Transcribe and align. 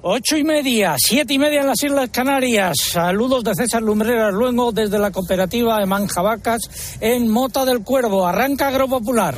Ocho 0.00 0.36
y 0.36 0.44
media, 0.44 0.94
siete 0.96 1.34
y 1.34 1.38
media 1.38 1.60
en 1.60 1.66
las 1.66 1.82
Islas 1.82 2.08
Canarias. 2.10 2.76
Saludos 2.92 3.42
de 3.42 3.52
César 3.56 3.82
Lumbreras 3.82 4.32
luego 4.32 4.70
desde 4.70 4.96
la 4.96 5.10
cooperativa 5.10 5.80
de 5.80 5.86
Manjabacas 5.86 6.60
en 7.00 7.28
Mota 7.28 7.64
del 7.64 7.82
Cuervo. 7.82 8.24
Arranca 8.24 8.68
Agropopular. 8.68 9.34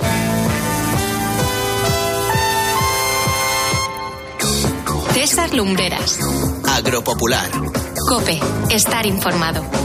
César 5.14 5.54
Lumbreras. 5.54 6.18
Agropopular. 6.68 7.48
Cope, 8.06 8.38
estar 8.70 9.06
informado. 9.06 9.79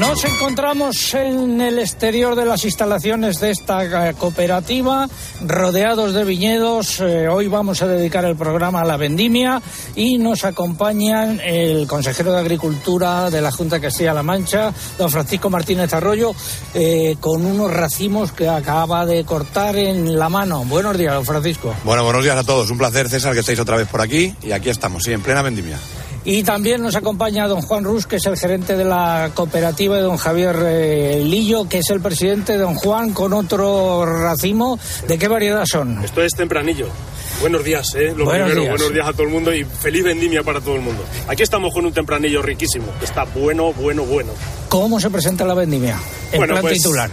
Nos 0.00 0.24
encontramos 0.24 1.12
en 1.14 1.60
el 1.60 1.78
exterior 1.78 2.34
de 2.34 2.46
las 2.46 2.64
instalaciones 2.64 3.40
de 3.40 3.50
esta 3.50 4.08
eh, 4.08 4.14
cooperativa, 4.14 5.06
rodeados 5.46 6.14
de 6.14 6.24
viñedos. 6.24 6.98
Eh, 7.00 7.28
hoy 7.28 7.46
vamos 7.46 7.82
a 7.82 7.86
dedicar 7.86 8.24
el 8.24 8.34
programa 8.34 8.80
a 8.80 8.84
la 8.84 8.96
vendimia 8.96 9.60
y 9.94 10.16
nos 10.16 10.44
acompañan 10.44 11.40
el 11.40 11.86
consejero 11.86 12.32
de 12.32 12.40
Agricultura 12.40 13.28
de 13.28 13.42
la 13.42 13.52
Junta 13.52 13.76
de 13.76 13.82
Castilla-La 13.82 14.22
Mancha, 14.22 14.72
don 14.96 15.10
Francisco 15.10 15.50
Martínez 15.50 15.92
Arroyo, 15.92 16.34
eh, 16.72 17.16
con 17.20 17.44
unos 17.44 17.70
racimos 17.70 18.32
que 18.32 18.48
acaba 18.48 19.04
de 19.04 19.24
cortar 19.24 19.76
en 19.76 20.18
la 20.18 20.30
mano. 20.30 20.64
Buenos 20.64 20.96
días, 20.96 21.12
don 21.12 21.26
Francisco. 21.26 21.74
Bueno, 21.84 22.02
buenos 22.02 22.24
días 22.24 22.36
a 22.36 22.44
todos. 22.44 22.70
Un 22.70 22.78
placer, 22.78 23.10
César, 23.10 23.34
que 23.34 23.40
estéis 23.40 23.60
otra 23.60 23.76
vez 23.76 23.88
por 23.88 24.00
aquí 24.00 24.34
y 24.42 24.52
aquí 24.52 24.70
estamos, 24.70 25.02
sí, 25.04 25.12
en 25.12 25.20
plena 25.20 25.42
vendimia. 25.42 25.78
Y 26.24 26.44
también 26.44 26.80
nos 26.82 26.94
acompaña 26.94 27.48
don 27.48 27.62
Juan 27.62 27.82
Rus, 27.82 28.06
que 28.06 28.16
es 28.16 28.26
el 28.26 28.36
gerente 28.36 28.76
de 28.76 28.84
la 28.84 29.32
cooperativa, 29.34 29.98
y 29.98 30.02
don 30.02 30.16
Javier 30.16 30.56
eh, 30.64 31.20
Lillo, 31.24 31.68
que 31.68 31.78
es 31.78 31.90
el 31.90 32.00
presidente. 32.00 32.56
Don 32.56 32.74
Juan, 32.76 33.12
con 33.12 33.32
otro 33.32 34.06
racimo. 34.06 34.78
¿De 35.08 35.18
qué 35.18 35.26
variedad 35.26 35.64
son? 35.66 36.02
Esto 36.04 36.22
es 36.22 36.32
tempranillo. 36.34 36.86
Buenos 37.40 37.64
días, 37.64 37.92
¿eh? 37.96 38.14
Lo 38.16 38.24
Buenos 38.24 38.46
primero, 38.50 38.60
días. 38.60 38.70
buenos 38.78 38.94
días 38.94 39.08
a 39.08 39.12
todo 39.12 39.22
el 39.24 39.30
mundo 39.30 39.52
y 39.52 39.64
feliz 39.64 40.04
vendimia 40.04 40.44
para 40.44 40.60
todo 40.60 40.76
el 40.76 40.82
mundo. 40.82 41.02
Aquí 41.26 41.42
estamos 41.42 41.74
con 41.74 41.84
un 41.86 41.92
tempranillo 41.92 42.40
riquísimo. 42.40 42.86
Está 43.02 43.24
bueno, 43.24 43.72
bueno, 43.72 44.04
bueno. 44.04 44.30
¿Cómo 44.68 45.00
se 45.00 45.10
presenta 45.10 45.44
la 45.44 45.54
vendimia? 45.54 45.98
En 46.30 46.38
Bueno, 46.38 46.54
plan 46.54 46.62
pues, 46.62 46.74
titular. 46.74 47.10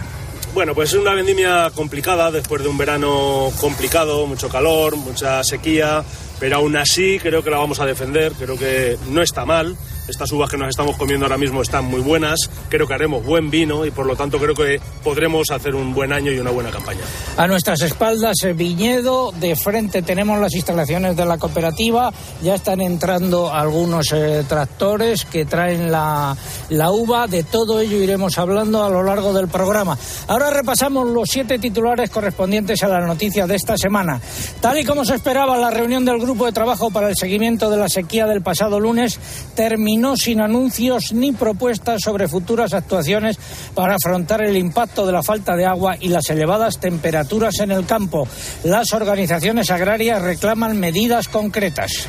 Bueno, 0.54 0.72
pues 0.74 0.92
es 0.92 0.98
una 1.00 1.14
vendimia 1.14 1.70
complicada 1.74 2.30
después 2.30 2.62
de 2.62 2.68
un 2.68 2.78
verano 2.78 3.50
complicado, 3.60 4.26
mucho 4.26 4.48
calor, 4.48 4.94
mucha 4.96 5.42
sequía, 5.42 6.04
pero 6.40 6.56
aún 6.56 6.74
así 6.76 7.18
creo 7.20 7.44
que 7.44 7.50
la 7.50 7.58
vamos 7.58 7.78
a 7.80 7.86
defender, 7.86 8.32
creo 8.32 8.56
que 8.56 8.98
no 9.10 9.22
está 9.22 9.44
mal. 9.44 9.76
Estas 10.08 10.32
uvas 10.32 10.50
que 10.50 10.56
nos 10.56 10.70
estamos 10.70 10.96
comiendo 10.96 11.26
ahora 11.26 11.38
mismo 11.38 11.62
están 11.62 11.84
muy 11.84 12.00
buenas, 12.00 12.50
creo 12.68 12.88
que 12.88 12.94
haremos 12.94 13.24
buen 13.24 13.48
vino 13.48 13.86
y 13.86 13.92
por 13.92 14.06
lo 14.06 14.16
tanto 14.16 14.38
creo 14.38 14.56
que 14.56 14.80
podremos 15.04 15.50
hacer 15.52 15.76
un 15.76 15.94
buen 15.94 16.12
año 16.12 16.32
y 16.32 16.38
una 16.40 16.50
buena 16.50 16.70
campaña. 16.70 17.02
A 17.36 17.46
nuestras 17.46 17.82
espaldas, 17.82 18.42
eh, 18.42 18.52
viñedo. 18.52 19.30
De 19.38 19.54
frente 19.54 20.02
tenemos 20.02 20.40
las 20.40 20.52
instalaciones 20.54 21.16
de 21.16 21.26
la 21.26 21.38
cooperativa. 21.38 22.12
Ya 22.42 22.56
están 22.56 22.80
entrando 22.80 23.52
algunos 23.52 24.10
eh, 24.12 24.44
tractores 24.48 25.26
que 25.26 25.44
traen 25.44 25.92
la, 25.92 26.36
la 26.70 26.90
uva. 26.90 27.28
De 27.28 27.44
todo 27.44 27.80
ello 27.80 27.98
iremos 27.98 28.36
hablando 28.38 28.82
a 28.82 28.90
lo 28.90 29.04
largo 29.04 29.32
del 29.32 29.46
programa. 29.46 29.96
Ahora 30.26 30.50
repasamos 30.50 31.06
los 31.06 31.28
siete 31.28 31.60
titulares 31.60 32.10
correspondientes 32.10 32.82
a 32.82 32.88
la 32.88 33.00
noticia 33.00 33.46
de 33.46 33.54
esta 33.54 33.76
semana. 33.76 34.20
Tal 34.60 34.78
y 34.78 34.84
como 34.84 35.04
se 35.04 35.14
esperaba, 35.14 35.56
la 35.56 35.70
reunión 35.70 36.04
del 36.04 36.18
grupo 36.18 36.29
de 36.30 36.52
trabajo 36.52 36.90
para 36.90 37.08
el 37.08 37.16
seguimiento 37.16 37.70
de 37.70 37.76
la 37.76 37.88
sequía 37.88 38.26
del 38.26 38.40
pasado 38.40 38.78
lunes 38.78 39.18
terminó 39.56 40.16
sin 40.16 40.40
anuncios 40.40 41.12
ni 41.12 41.32
propuestas 41.32 42.02
sobre 42.02 42.28
futuras 42.28 42.72
actuaciones 42.72 43.36
para 43.74 43.96
afrontar 43.96 44.42
el 44.42 44.56
impacto 44.56 45.04
de 45.04 45.12
la 45.12 45.24
falta 45.24 45.56
de 45.56 45.66
agua 45.66 45.96
y 45.98 46.08
las 46.08 46.30
elevadas 46.30 46.78
temperaturas 46.78 47.58
en 47.58 47.72
el 47.72 47.84
campo. 47.84 48.28
Las 48.62 48.92
organizaciones 48.92 49.70
agrarias 49.70 50.22
reclaman 50.22 50.78
medidas 50.78 51.26
concretas. 51.26 52.08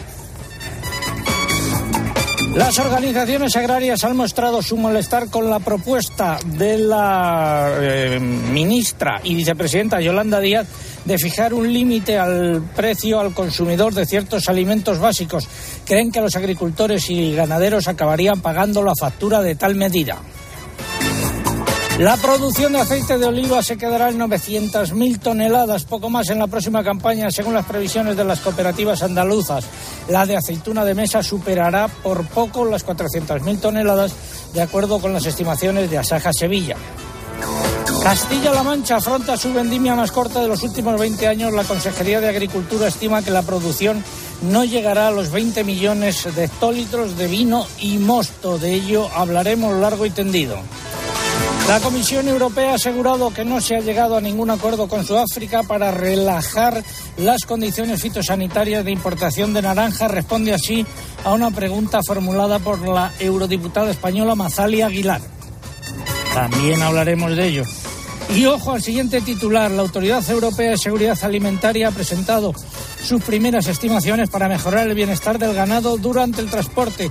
Las 2.55 2.79
organizaciones 2.79 3.55
agrarias 3.55 4.03
han 4.03 4.17
mostrado 4.17 4.61
su 4.61 4.75
malestar 4.75 5.29
con 5.29 5.49
la 5.49 5.59
propuesta 5.59 6.37
de 6.45 6.77
la 6.77 7.71
eh, 7.79 8.19
ministra 8.19 9.21
y 9.23 9.35
vicepresidenta 9.35 10.01
Yolanda 10.01 10.39
Díaz 10.41 10.67
de 11.05 11.17
fijar 11.17 11.53
un 11.53 11.71
límite 11.71 12.17
al 12.17 12.61
precio 12.75 13.21
al 13.21 13.33
consumidor 13.33 13.93
de 13.93 14.05
ciertos 14.05 14.49
alimentos 14.49 14.99
básicos. 14.99 15.47
Creen 15.85 16.11
que 16.11 16.19
los 16.19 16.35
agricultores 16.35 17.09
y 17.09 17.33
ganaderos 17.33 17.87
acabarían 17.87 18.41
pagando 18.41 18.83
la 18.83 18.93
factura 18.99 19.41
de 19.41 19.55
tal 19.55 19.75
medida. 19.75 20.17
La 22.01 22.17
producción 22.17 22.73
de 22.73 22.79
aceite 22.79 23.19
de 23.19 23.27
oliva 23.27 23.61
se 23.61 23.77
quedará 23.77 24.09
en 24.09 24.17
900.000 24.17 25.19
toneladas, 25.19 25.83
poco 25.83 26.09
más 26.09 26.31
en 26.31 26.39
la 26.39 26.47
próxima 26.47 26.83
campaña, 26.83 27.29
según 27.29 27.53
las 27.53 27.67
previsiones 27.67 28.17
de 28.17 28.23
las 28.23 28.39
cooperativas 28.39 29.03
andaluzas. 29.03 29.65
La 30.09 30.25
de 30.25 30.35
aceituna 30.35 30.83
de 30.83 30.95
mesa 30.95 31.21
superará 31.21 31.87
por 31.89 32.25
poco 32.25 32.65
las 32.65 32.83
400.000 32.83 33.59
toneladas, 33.59 34.15
de 34.51 34.63
acuerdo 34.63 34.97
con 34.97 35.13
las 35.13 35.27
estimaciones 35.27 35.91
de 35.91 35.99
Asaja 35.99 36.33
Sevilla. 36.33 36.75
Castilla-La 38.01 38.63
Mancha 38.63 38.95
afronta 38.95 39.37
su 39.37 39.53
vendimia 39.53 39.93
más 39.93 40.11
corta 40.11 40.41
de 40.41 40.47
los 40.47 40.63
últimos 40.63 40.99
20 40.99 41.27
años. 41.27 41.53
La 41.53 41.65
Consejería 41.65 42.19
de 42.19 42.29
Agricultura 42.29 42.87
estima 42.87 43.21
que 43.21 43.29
la 43.29 43.43
producción 43.43 44.03
no 44.41 44.63
llegará 44.63 45.09
a 45.09 45.11
los 45.11 45.29
20 45.29 45.63
millones 45.63 46.27
de 46.35 46.45
hectolitros 46.45 47.15
de 47.15 47.27
vino 47.27 47.67
y 47.79 47.99
mosto. 47.99 48.57
De 48.57 48.73
ello 48.73 49.07
hablaremos 49.15 49.75
largo 49.75 50.07
y 50.07 50.09
tendido. 50.09 50.57
La 51.71 51.79
Comisión 51.79 52.27
Europea 52.27 52.73
ha 52.73 52.75
asegurado 52.75 53.33
que 53.33 53.45
no 53.45 53.61
se 53.61 53.77
ha 53.77 53.79
llegado 53.79 54.17
a 54.17 54.21
ningún 54.21 54.49
acuerdo 54.49 54.89
con 54.89 55.05
Sudáfrica 55.05 55.63
para 55.63 55.89
relajar 55.89 56.83
las 57.15 57.45
condiciones 57.45 58.01
fitosanitarias 58.01 58.83
de 58.83 58.91
importación 58.91 59.53
de 59.53 59.61
naranja. 59.61 60.09
Responde 60.09 60.53
así 60.53 60.85
a 61.23 61.31
una 61.31 61.49
pregunta 61.49 62.01
formulada 62.05 62.59
por 62.59 62.85
la 62.85 63.13
eurodiputada 63.19 63.89
española 63.89 64.35
Mazali 64.35 64.81
Aguilar. 64.81 65.21
También 66.33 66.81
hablaremos 66.81 67.37
de 67.37 67.47
ello. 67.47 67.63
Y 68.35 68.45
ojo 68.47 68.73
al 68.73 68.81
siguiente 68.81 69.21
titular. 69.21 69.71
La 69.71 69.83
Autoridad 69.83 70.29
Europea 70.29 70.71
de 70.71 70.77
Seguridad 70.77 71.17
Alimentaria 71.21 71.87
ha 71.87 71.91
presentado 71.91 72.53
sus 73.01 73.23
primeras 73.23 73.67
estimaciones 73.67 74.29
para 74.29 74.49
mejorar 74.49 74.89
el 74.89 74.93
bienestar 74.93 75.39
del 75.39 75.53
ganado 75.53 75.95
durante 75.95 76.41
el 76.41 76.49
transporte. 76.49 77.09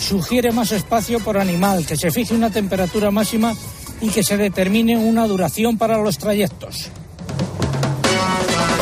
Sugiere 0.00 0.50
más 0.50 0.72
espacio 0.72 1.20
por 1.20 1.36
animal, 1.36 1.84
que 1.84 1.98
se 1.98 2.10
fije 2.10 2.32
una 2.32 2.48
temperatura 2.48 3.10
máxima 3.10 3.54
y 4.00 4.08
que 4.10 4.22
se 4.22 4.36
determine 4.36 4.96
una 4.96 5.26
duración 5.26 5.78
para 5.78 5.98
los 5.98 6.18
trayectos. 6.18 6.90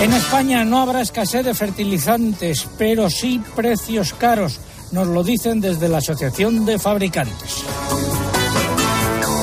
En 0.01 0.13
España 0.13 0.65
no 0.65 0.81
habrá 0.81 1.01
escasez 1.01 1.45
de 1.45 1.55
fertilizantes, 1.55 2.69
pero 2.77 3.09
sí 3.09 3.41
precios 3.55 4.13
caros, 4.13 4.61
nos 4.93 5.07
lo 5.07 5.25
dicen 5.25 5.61
desde 5.61 5.89
la 5.89 5.99
Asociación 5.99 6.67
de 6.67 6.79
Fabricantes. 6.79 7.65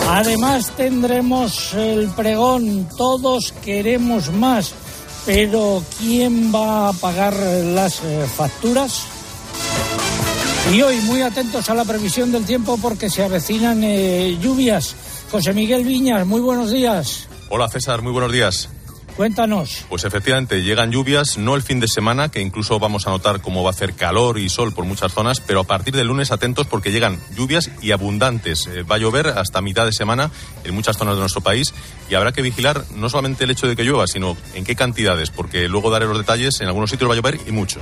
Además 0.09 0.72
tendremos 0.78 1.73
el 1.73 2.07
pregón, 2.09 2.88
todos 2.97 3.51
queremos 3.63 4.31
más, 4.31 4.73
pero 5.25 5.83
¿quién 5.97 6.53
va 6.53 6.89
a 6.89 6.94
pagar 6.94 7.33
las 7.35 8.01
eh, 8.03 8.25
facturas? 8.35 9.06
Y 10.72 10.81
hoy 10.81 10.97
muy 11.01 11.22
atentos 11.22 11.69
a 11.69 11.73
la 11.73 11.83
previsión 11.83 12.31
del 12.31 12.45
tiempo 12.45 12.78
porque 12.81 13.09
se 13.09 13.23
avecinan 13.23 13.83
eh, 13.83 14.38
lluvias. 14.39 14.95
José 15.33 15.51
Miguel 15.51 15.83
Viñas, 15.83 16.27
muy 16.27 16.41
buenos 16.41 16.69
días. 16.69 17.27
Hola 17.49 17.67
César, 17.67 18.03
muy 18.03 18.11
buenos 18.11 18.31
días. 18.31 18.69
Cuéntanos. 19.17 19.83
Pues 19.89 20.03
efectivamente 20.03 20.61
llegan 20.61 20.91
lluvias, 20.91 21.39
no 21.39 21.55
el 21.55 21.63
fin 21.63 21.79
de 21.79 21.88
semana, 21.88 22.29
que 22.29 22.39
incluso 22.39 22.77
vamos 22.77 23.07
a 23.07 23.09
notar 23.09 23.41
cómo 23.41 23.63
va 23.63 23.71
a 23.71 23.73
hacer 23.73 23.95
calor 23.95 24.38
y 24.38 24.47
sol 24.47 24.75
por 24.75 24.85
muchas 24.85 25.11
zonas, 25.11 25.39
pero 25.39 25.61
a 25.61 25.63
partir 25.63 25.95
del 25.95 26.05
lunes 26.05 26.31
atentos 26.31 26.67
porque 26.67 26.91
llegan 26.91 27.19
lluvias 27.35 27.71
y 27.81 27.89
abundantes. 27.89 28.67
Eh, 28.67 28.83
va 28.83 28.97
a 28.97 28.99
llover 28.99 29.25
hasta 29.25 29.59
mitad 29.63 29.88
de 29.88 29.91
semana 29.91 30.29
en 30.63 30.75
muchas 30.75 30.97
zonas 30.97 31.16
de 31.16 31.21
nuestro 31.21 31.41
país 31.41 31.73
y 32.11 32.13
habrá 32.13 32.31
que 32.31 32.44
vigilar 32.44 32.85
no 32.95 33.09
solamente 33.09 33.45
el 33.45 33.50
hecho 33.50 33.65
de 33.65 33.75
que 33.75 33.83
llueva, 33.83 34.05
sino 34.05 34.38
en 34.53 34.63
qué 34.63 34.75
cantidades, 34.75 35.31
porque 35.31 35.67
luego 35.67 35.89
daré 35.89 36.05
los 36.05 36.19
detalles, 36.19 36.61
en 36.61 36.67
algunos 36.67 36.91
sitios 36.91 37.09
va 37.09 37.13
a 37.15 37.18
llover 37.18 37.39
y 37.47 37.51
mucho. 37.51 37.79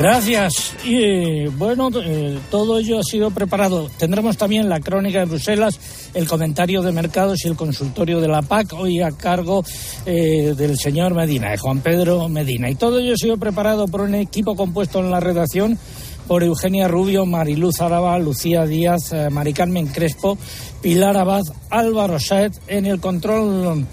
Gracias. 0.00 0.74
Y 0.82 0.96
eh, 0.96 1.50
bueno, 1.58 1.90
eh, 2.02 2.38
todo 2.50 2.78
ello 2.78 3.00
ha 3.00 3.02
sido 3.02 3.30
preparado. 3.30 3.90
Tendremos 3.98 4.38
también 4.38 4.66
la 4.66 4.80
crónica 4.80 5.18
de 5.18 5.26
Bruselas, 5.26 5.78
el 6.14 6.26
comentario 6.26 6.80
de 6.80 6.90
mercados 6.90 7.44
y 7.44 7.48
el 7.48 7.54
consultorio 7.54 8.18
de 8.18 8.26
la 8.26 8.40
PAC, 8.40 8.72
hoy 8.72 9.02
a 9.02 9.10
cargo 9.12 9.62
eh, 10.06 10.54
del 10.56 10.78
señor 10.78 11.12
Medina, 11.12 11.50
de 11.50 11.58
Juan 11.58 11.80
Pedro 11.80 12.30
Medina. 12.30 12.70
Y 12.70 12.76
todo 12.76 12.98
ello 12.98 13.12
ha 13.12 13.16
sido 13.18 13.36
preparado 13.36 13.88
por 13.88 14.00
un 14.00 14.14
equipo 14.14 14.56
compuesto 14.56 15.00
en 15.00 15.10
la 15.10 15.20
redacción 15.20 15.78
por 16.26 16.44
Eugenia 16.44 16.88
Rubio, 16.88 17.26
Mariluz 17.26 17.82
Araba, 17.82 18.18
Lucía 18.18 18.64
Díaz, 18.64 19.12
eh, 19.12 19.28
Mari 19.28 19.52
Carmen 19.52 19.88
Crespo, 19.88 20.38
Pilar 20.80 21.18
Abad, 21.18 21.42
Álvaro 21.68 22.18
Saez. 22.18 22.58
En 22.68 22.86
el 22.86 23.00
control 23.00 23.84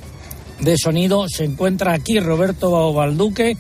de 0.62 0.78
sonido 0.78 1.28
se 1.28 1.44
encuentra 1.44 1.92
aquí 1.92 2.18
Roberto 2.22 2.94
Balduque 2.94 3.58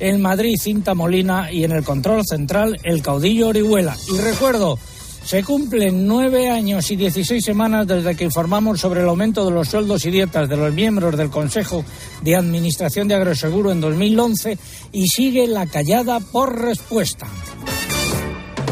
en 0.00 0.20
Madrid 0.20 0.56
Cinta 0.58 0.94
Molina 0.94 1.52
y 1.52 1.64
en 1.64 1.72
el 1.72 1.84
control 1.84 2.26
central 2.26 2.78
el 2.82 3.02
caudillo 3.02 3.48
Orihuela. 3.48 3.96
Y 4.12 4.18
recuerdo 4.18 4.78
Se 5.24 5.44
cumplen 5.44 6.06
nueve 6.06 6.50
años 6.50 6.90
y 6.90 6.96
dieciséis 6.96 7.44
semanas 7.44 7.86
desde 7.86 8.16
que 8.16 8.24
informamos 8.24 8.80
sobre 8.80 9.02
el 9.02 9.08
aumento 9.08 9.44
de 9.44 9.50
los 9.52 9.68
sueldos 9.68 10.04
y 10.06 10.10
dietas 10.10 10.48
de 10.48 10.56
los 10.56 10.72
miembros 10.72 11.16
del 11.16 11.30
Consejo 11.30 11.84
de 12.22 12.34
Administración 12.34 13.06
de 13.06 13.14
Agroseguro 13.14 13.70
en 13.70 13.80
2011 13.80 14.58
y 14.92 15.06
sigue 15.06 15.46
la 15.46 15.66
callada 15.66 16.20
por 16.20 16.58
respuesta. 16.58 17.28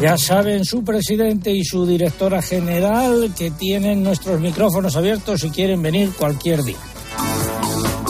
Ya 0.01 0.17
saben 0.17 0.63
su 0.63 0.83
presidente 0.83 1.51
y 1.51 1.63
su 1.63 1.85
directora 1.85 2.41
general 2.41 3.33
que 3.37 3.51
tienen 3.51 4.01
nuestros 4.01 4.39
micrófonos 4.39 4.95
abiertos 4.95 5.43
y 5.43 5.49
quieren 5.49 5.81
venir 5.81 6.11
cualquier 6.17 6.63
día. 6.63 6.77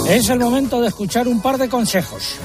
Es 0.07 0.29
el 0.29 0.39
momento 0.39 0.81
de 0.81 0.87
escuchar 0.87 1.27
un 1.27 1.41
par 1.41 1.57
de 1.57 1.67
consejos. 1.67 2.35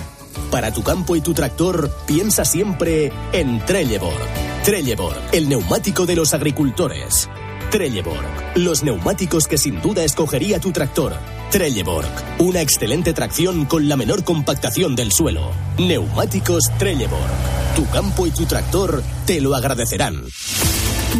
Para 0.51 0.73
tu 0.73 0.83
campo 0.83 1.17
y 1.17 1.21
tu 1.21 1.35
tractor, 1.35 1.91
piensa 2.07 2.45
siempre 2.45 3.13
en 3.33 3.65
Trelleborg. 3.65 4.19
Trelleborg, 4.65 5.17
el 5.33 5.49
neumático 5.49 6.07
de 6.07 6.17
los 6.17 6.35
agricultores. 6.35 7.29
Trelleborg, 7.71 8.57
los 8.57 8.83
neumáticos 8.83 9.49
que 9.49 9.59
sin 9.59 9.83
duda 9.83 10.05
escogería 10.05 10.61
tu 10.61 10.73
tractor. 10.73 11.15
Trelleborg, 11.51 12.09
una 12.39 12.61
excelente 12.61 13.13
tracción 13.13 13.65
con 13.65 13.89
la 13.89 13.97
menor 13.97 14.25
compactación 14.25 14.95
del 14.97 15.13
suelo. 15.13 15.51
Neumáticos 15.79 16.71
Trelleborg. 16.79 17.31
Tu 17.77 17.89
campo 17.91 18.27
y 18.27 18.31
tu 18.31 18.47
tractor 18.47 19.03
te 19.27 19.41
lo 19.41 19.55
agradecerán. 19.55 20.25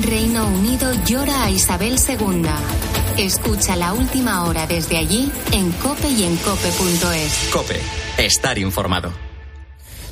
Reino 0.03 0.47
Unido 0.49 0.93
llora 1.07 1.45
a 1.45 1.51
Isabel 1.51 1.97
II. 1.97 2.43
Escucha 3.17 3.77
la 3.77 3.93
última 3.93 4.45
hora 4.45 4.67
desde 4.67 4.97
allí 4.97 5.31
en 5.53 5.71
cope 5.73 6.09
y 6.09 6.25
en 6.25 6.37
cope.es. 6.37 7.51
Cope, 7.53 7.81
estar 8.19 8.59
informado. 8.59 9.13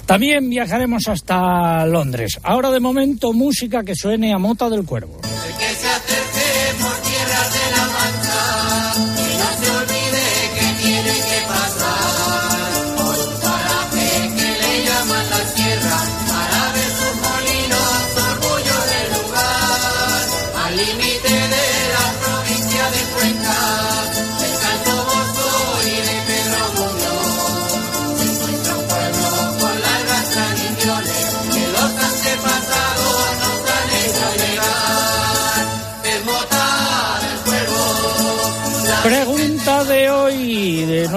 También 0.07 0.49
viajaremos 0.51 1.09
hasta 1.09 1.87
Londres. 1.87 2.39
Ahora 2.43 2.71
de 2.71 2.81
momento 2.81 3.33
música 3.33 3.83
que 3.83 3.95
suene 3.95 4.33
a 4.33 4.39
Mota 4.39 4.69
del 4.69 4.85
Cuervo. 4.85 5.21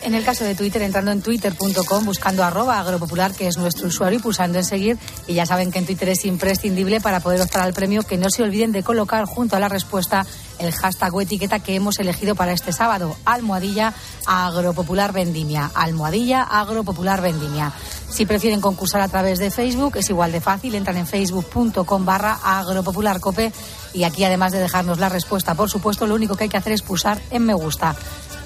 En 0.05 0.15
el 0.15 0.25
caso 0.25 0.43
de 0.43 0.57
Twitter, 0.57 0.83
entrando 0.83 1.13
en 1.13 1.23
twitter.com, 1.23 2.05
buscando 2.05 2.43
arroba 2.43 2.81
agropopular, 2.81 3.33
que 3.33 3.47
es 3.47 3.57
nuestro 3.57 3.87
usuario, 3.87 4.19
y 4.19 4.23
pulsando 4.23 4.59
en 4.59 4.65
seguir. 4.65 4.99
Y 5.29 5.35
ya 5.35 5.47
saben 5.47 5.71
que 5.71 5.79
en 5.79 5.87
Twitter 5.87 6.09
es 6.09 6.25
imprescindible 6.25 7.01
para 7.01 7.21
poder 7.21 7.41
optar 7.41 7.63
al 7.63 7.73
premio, 7.73 8.03
que 8.03 8.17
no 8.19 8.29
se 8.29 8.43
olviden 8.43 8.73
de 8.73 8.83
colocar 8.83 9.27
junto 9.27 9.55
a 9.55 9.61
la 9.61 9.69
respuesta 9.69 10.27
el 10.59 10.73
hashtag 10.73 11.15
o 11.15 11.21
etiqueta 11.21 11.61
que 11.61 11.77
hemos 11.77 12.01
elegido 12.01 12.35
para 12.35 12.53
este 12.53 12.73
sábado, 12.73 13.17
almohadilla 13.25 13.95
agropopular 14.27 15.13
vendimia. 15.13 15.71
Almohadilla 15.73 16.43
agropopular 16.43 17.21
vendimia. 17.21 17.73
Si 18.11 18.27
prefieren 18.27 18.61
concursar 18.61 19.03
a 19.03 19.09
través 19.09 19.39
de 19.39 19.53
Facebook, 19.53 19.97
es 19.97 20.11
igual 20.11 20.33
de 20.33 20.41
fácil. 20.41 20.75
Entran 20.75 20.97
en 20.97 21.07
facebook.com 21.07 22.05
barra 22.05 22.39
agropopularcope 22.43 23.53
y 23.95 24.03
aquí, 24.03 24.25
además 24.25 24.53
de 24.53 24.59
dejarnos 24.59 24.99
la 24.99 25.09
respuesta, 25.09 25.55
por 25.55 25.71
supuesto, 25.71 26.07
lo 26.07 26.17
único 26.17 26.35
que 26.35 26.45
hay 26.45 26.51
que 26.51 26.57
hacer 26.57 26.73
es 26.73 26.83
pulsar 26.83 27.21
en 27.31 27.45
me 27.45 27.55
gusta. 27.55 27.95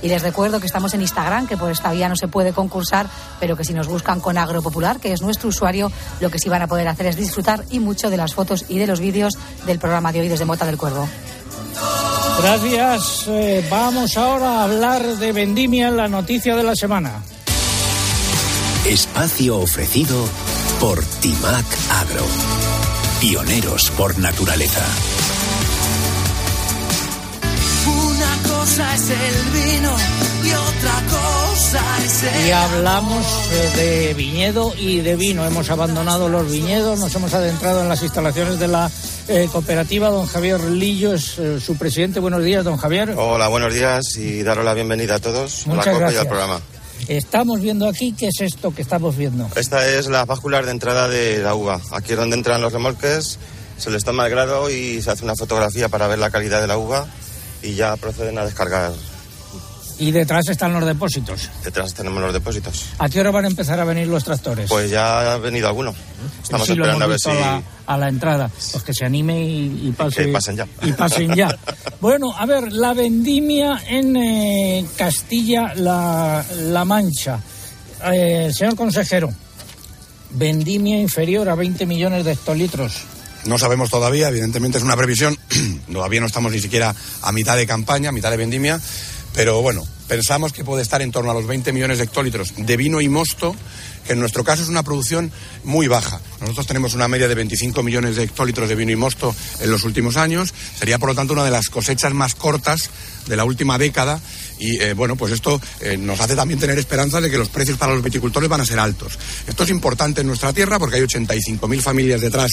Y 0.03 0.09
les 0.09 0.23
recuerdo 0.23 0.61
que 0.61 0.67
estamos 0.67 0.95
en 0.95 1.01
Instagram, 1.01 1.47
que 1.47 1.57
por 1.57 1.71
esta 1.71 1.93
vía 1.93 2.09
no 2.09 2.17
se 2.17 2.29
puede 2.29 2.53
concursar, 2.53 3.07
pero 3.41 3.57
que 3.57 3.65
si 3.65 3.73
nos 3.73 3.89
buscan 3.89 4.21
con 4.21 4.39
Agropopular, 4.39 5.01
que 5.01 5.13
es 5.13 5.23
nuestro 5.23 5.49
usuario, 5.49 5.91
lo 6.21 6.31
que 6.31 6.39
sí 6.39 6.49
van 6.49 6.63
a 6.63 6.67
poder 6.67 6.89
hacer 6.89 7.07
es 7.07 7.17
disfrutar 7.17 7.65
y 7.71 7.79
mucho 7.79 8.11
de 8.11 8.17
las 8.17 8.35
fotos 8.35 8.65
y 8.69 8.79
de 8.79 8.87
los 8.87 9.01
vídeos 9.01 9.35
del 9.67 9.79
programa 9.79 10.13
de 10.13 10.21
hoy 10.21 10.29
desde 10.29 10.45
Mota 10.45 10.67
del 10.67 10.77
Cuervo. 10.77 11.09
Gracias. 12.43 13.25
Eh, 13.29 13.67
vamos 13.71 14.17
ahora 14.17 14.61
a 14.61 14.65
hablar 14.65 15.17
de 15.17 15.33
vendimia, 15.33 15.91
la 15.91 16.09
noticia 16.09 16.55
de 16.55 16.63
la 16.63 16.77
semana. 16.77 17.23
Espacio 18.85 19.59
ofrecido 19.59 20.17
por 20.79 21.03
Timac 21.03 21.67
Agro. 21.91 22.25
Pioneros 23.21 23.91
por 23.93 24.19
naturaleza. 24.19 24.85
Cosa 28.77 28.95
es 28.95 29.09
el 29.11 29.53
vino 29.53 29.97
y 30.45 30.53
otra 30.53 31.03
cosa 31.09 32.05
es 32.05 32.23
el 32.25 32.47
Y 32.47 32.51
hablamos 32.51 33.25
eh, 33.51 33.73
de 33.75 34.15
viñedo 34.15 34.75
y 34.77 35.01
de 35.01 35.17
vino. 35.17 35.47
Hemos 35.47 35.71
abandonado 35.71 36.29
los 36.29 36.51
viñedos, 36.51 36.99
nos 36.99 37.15
hemos 37.15 37.33
adentrado 37.33 37.81
en 37.81 37.89
las 37.89 38.03
instalaciones 38.03 38.59
de 38.59 38.69
la 38.69 38.91
eh, 39.29 39.49
cooperativa. 39.51 40.11
Don 40.11 40.27
Javier 40.27 40.63
Lillo 40.65 41.15
es 41.15 41.39
eh, 41.39 41.59
su 41.59 41.77
presidente. 41.77 42.21
Buenos 42.21 42.45
días, 42.45 42.65
don 42.65 42.77
Javier. 42.77 43.15
Hola, 43.17 43.49
buenos 43.49 43.73
días 43.73 44.15
y 44.19 44.43
daros 44.43 44.63
la 44.63 44.75
bienvenida 44.75 45.15
a 45.15 45.19
todos 45.21 45.67
Muchas 45.67 45.87
a 45.87 45.93
la 45.93 45.93
COPE 45.93 45.97
y 45.97 46.01
gracias. 46.01 46.21
al 46.21 46.29
programa. 46.29 46.61
Estamos 47.09 47.61
viendo 47.63 47.89
aquí, 47.89 48.13
¿qué 48.13 48.29
es 48.29 48.43
esto 48.43 48.75
que 48.75 48.83
estamos 48.83 49.17
viendo? 49.17 49.49
Esta 49.57 49.89
es 49.89 50.09
la 50.09 50.27
báscula 50.27 50.61
de 50.61 50.71
entrada 50.71 51.09
de 51.09 51.39
la 51.39 51.55
uva. 51.55 51.81
Aquí 51.93 52.13
es 52.13 52.19
donde 52.19 52.37
entran 52.37 52.61
los 52.61 52.75
remolques, 52.75 53.39
se 53.79 53.91
les 53.91 54.05
toma 54.05 54.27
el 54.27 54.31
grado 54.31 54.69
y 54.69 55.01
se 55.01 55.11
hace 55.13 55.25
una 55.25 55.35
fotografía 55.35 55.89
para 55.89 56.09
ver 56.09 56.19
la 56.19 56.29
calidad 56.29 56.61
de 56.61 56.67
la 56.67 56.77
uva 56.77 57.07
y 57.67 57.75
ya 57.75 57.97
proceden 57.97 58.39
a 58.39 58.45
descargar. 58.45 58.93
Y 59.99 60.11
detrás 60.11 60.47
están 60.51 60.75
los 60.75 60.85
depósitos. 60.85 61.49
Detrás 61.65 61.95
tenemos 61.95 62.21
los 62.23 62.31
depósitos. 62.33 62.85
¿A 62.99 63.09
qué 63.09 63.19
hora 63.21 63.31
van 63.31 63.47
a 63.47 63.49
empezar 63.49 63.81
a 63.81 63.85
venir 63.85 64.07
los 64.07 64.25
tractores? 64.25 64.69
Pues 64.69 64.91
ya 64.91 65.33
ha 65.33 65.39
venido 65.39 65.69
alguno. 65.69 65.95
Estamos 66.43 66.67
Sí, 66.67 66.73
esperando 66.75 67.05
a 67.07 67.09
ver 67.09 67.19
si... 67.19 67.31
a 67.31 67.35
la, 67.35 67.63
a 67.87 67.97
la 67.97 68.09
entrada. 68.11 68.51
Pues 68.73 68.85
que 68.85 68.93
se 68.93 69.07
anime 69.07 69.43
y, 69.43 69.89
y 69.89 69.93
pase- 69.97 70.27
que 70.27 70.33
pasen 70.33 70.57
ya. 70.57 70.67
Y 70.83 70.93
pasen 70.93 71.35
ya. 71.35 71.49
bueno, 72.03 72.27
a 72.37 72.45
ver, 72.45 72.73
la 72.75 72.93
vendimia 72.93 73.81
en 73.89 74.17
eh, 74.17 74.85
Castilla-La 74.99 76.45
la 76.61 76.85
Mancha. 76.85 77.41
Eh, 78.13 78.51
señor 78.55 78.77
consejero, 78.77 79.33
vendimia 80.33 81.01
inferior 81.01 81.49
a 81.49 81.55
20 81.55 81.87
millones 81.87 82.25
de 82.27 82.33
hectolitros. 82.33 83.01
No 83.47 83.59
sabemos 83.59 83.91
todavía, 83.91 84.29
evidentemente 84.29 84.79
es 84.79 84.85
una 84.85 84.97
previsión. 84.97 85.39
todavía 85.93 86.21
no 86.21 86.27
estamos 86.27 86.53
ni 86.53 86.61
siquiera 86.61 86.95
a 87.23 87.33
mitad 87.33 87.57
de 87.57 87.67
campaña, 87.67 88.09
a 88.09 88.13
mitad 88.13 88.31
de 88.31 88.37
vendimia. 88.37 88.81
Pero 89.35 89.63
bueno, 89.63 89.87
pensamos 90.09 90.53
que 90.53 90.65
puede 90.65 90.83
estar 90.83 91.03
en 91.03 91.13
torno 91.13 91.31
a 91.31 91.35
los 91.35 91.47
20 91.47 91.73
millones 91.73 91.99
de 91.99 92.05
hectolitros 92.05 92.53
de 92.57 92.77
vino 92.77 93.01
y 93.01 93.09
mosto, 93.09 93.55
que 94.07 94.13
en 94.13 94.21
nuestro 94.21 94.45
caso 94.45 94.63
es 94.63 94.69
una 94.69 94.83
producción 94.83 95.33
muy 95.65 95.89
baja. 95.89 96.21
Nosotros 96.41 96.67
tenemos 96.67 96.95
una 96.95 97.09
media 97.09 97.29
de 97.29 97.35
25 97.35 97.83
millones 97.83 98.17
de 98.17 98.25
hectolitros 98.25 98.69
de 98.69 98.75
vino 98.75 98.93
y 98.93 98.97
mosto 98.97 99.35
en 99.61 99.71
los 99.71 99.85
últimos 99.85 100.17
años. 100.17 100.55
Sería, 100.79 100.99
por 100.99 101.09
lo 101.09 101.15
tanto, 101.15 101.33
una 101.33 101.45
de 101.45 101.51
las 101.51 101.69
cosechas 101.69 102.15
más 102.15 102.35
cortas 102.35 102.91
de 103.27 103.37
la 103.37 103.45
última 103.45 103.79
década 103.79 104.21
y 104.59 104.81
eh, 104.81 104.95
bueno, 104.95 105.17
pues 105.17 105.33
esto 105.33 105.61
eh, 105.81 105.97
nos 105.97 106.21
hace 106.21 106.35
también 106.35 106.59
tener 106.59 106.79
esperanza 106.79 107.21
de 107.21 107.31
que 107.31 107.39
los 107.39 107.49
precios 107.49 107.77
para 107.77 107.95
los 107.95 108.03
viticultores 108.03 108.49
van 108.49 108.61
a 108.61 108.65
ser 108.65 108.79
altos. 108.79 109.19
Esto 109.47 109.65
es 109.65 109.71
importante 109.71 110.23
en 110.23 110.27
nuestra 110.27 110.53
tierra 110.53 110.79
porque 110.79 110.97
hay 110.97 111.03
85.000 111.03 111.81
familias 111.81 112.21
detrás 112.21 112.53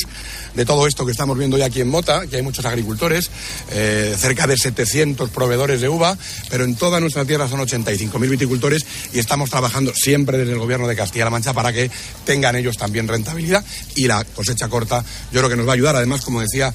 de 0.53 0.65
todo 0.65 0.87
esto 0.87 1.05
que 1.05 1.11
estamos 1.11 1.37
viendo 1.37 1.55
hoy 1.55 1.61
aquí 1.61 1.81
en 1.81 1.89
Mota, 1.89 2.27
que 2.27 2.37
hay 2.37 2.41
muchos 2.41 2.65
agricultores, 2.65 3.29
eh, 3.71 4.15
cerca 4.17 4.47
de 4.47 4.57
700 4.57 5.29
proveedores 5.29 5.81
de 5.81 5.89
uva, 5.89 6.17
pero 6.49 6.63
en 6.63 6.75
toda 6.75 6.99
nuestra 6.99 7.25
tierra 7.25 7.42
son 7.47 7.59
85.000 7.59 8.29
viticultores 8.29 8.85
y 9.13 9.19
estamos 9.19 9.49
trabajando 9.49 9.93
siempre 9.95 10.37
desde 10.37 10.53
el 10.53 10.59
gobierno 10.59 10.87
de 10.87 10.95
Castilla-La 10.95 11.29
Mancha 11.29 11.53
para 11.53 11.73
que 11.73 11.89
tengan 12.25 12.55
ellos 12.55 12.77
también 12.77 13.07
rentabilidad 13.07 13.63
y 13.95 14.07
la 14.07 14.23
cosecha 14.23 14.67
corta 14.67 15.03
yo 15.31 15.39
creo 15.39 15.49
que 15.49 15.55
nos 15.55 15.67
va 15.67 15.71
a 15.71 15.75
ayudar. 15.75 15.95
Además, 15.95 16.21
como 16.21 16.41
decía 16.41 16.73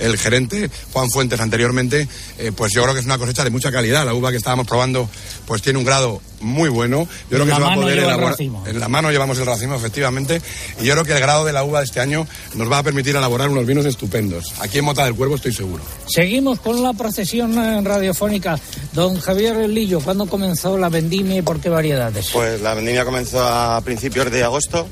el 0.00 0.18
gerente 0.18 0.70
Juan 0.92 1.10
Fuentes 1.10 1.40
anteriormente, 1.40 2.08
eh, 2.38 2.52
pues 2.54 2.72
yo 2.72 2.82
creo 2.82 2.94
que 2.94 3.00
es 3.00 3.06
una 3.06 3.18
cosecha 3.18 3.44
de 3.44 3.50
mucha 3.50 3.70
calidad. 3.70 4.04
La 4.04 4.14
uva 4.14 4.30
que 4.30 4.36
estábamos 4.38 4.66
probando 4.66 5.08
pues 5.46 5.62
tiene 5.62 5.78
un 5.78 5.84
grado 5.84 6.20
muy 6.40 6.68
bueno. 6.68 7.06
Yo 7.30 7.36
creo 7.36 7.46
que 7.46 7.54
se 7.54 7.60
va 7.60 7.72
a 7.72 7.74
poder 7.74 7.98
elaborar. 7.98 8.36
En 8.40 8.80
la 8.80 8.88
mano 8.88 9.10
llevamos 9.10 9.38
el 9.38 9.46
racimo, 9.46 9.74
efectivamente. 9.74 10.40
Y 10.80 10.84
yo 10.84 10.94
creo 10.94 11.04
que 11.04 11.12
el 11.12 11.20
grado 11.20 11.44
de 11.44 11.52
la 11.52 11.64
uva 11.64 11.80
de 11.80 11.84
este 11.84 12.00
año 12.00 12.26
nos 12.54 12.70
va 12.70 12.78
a 12.78 12.82
permitir 12.82 13.14
elaborar 13.14 13.48
unos 13.48 13.66
vinos 13.66 13.84
estupendos. 13.84 14.54
Aquí 14.60 14.78
en 14.78 14.84
Mota 14.84 15.04
del 15.04 15.14
Cuervo 15.14 15.36
estoy 15.36 15.52
seguro. 15.52 15.82
Seguimos 16.06 16.60
con 16.60 16.82
la 16.82 16.92
procesión 16.92 17.56
eh, 17.58 17.80
radiofónica. 17.82 18.58
Don 18.92 19.20
Javier 19.20 19.68
Lillo, 19.68 20.00
¿cuándo 20.00 20.26
comenzó 20.26 20.78
la 20.78 20.88
vendimia 20.88 21.36
y 21.36 21.42
por 21.42 21.60
qué 21.60 21.68
variedades? 21.68 22.30
Pues 22.32 22.60
la 22.60 22.74
vendimia 22.74 23.04
comenzó 23.04 23.42
a 23.46 23.80
principios 23.82 24.30
de 24.30 24.42
agosto 24.42 24.88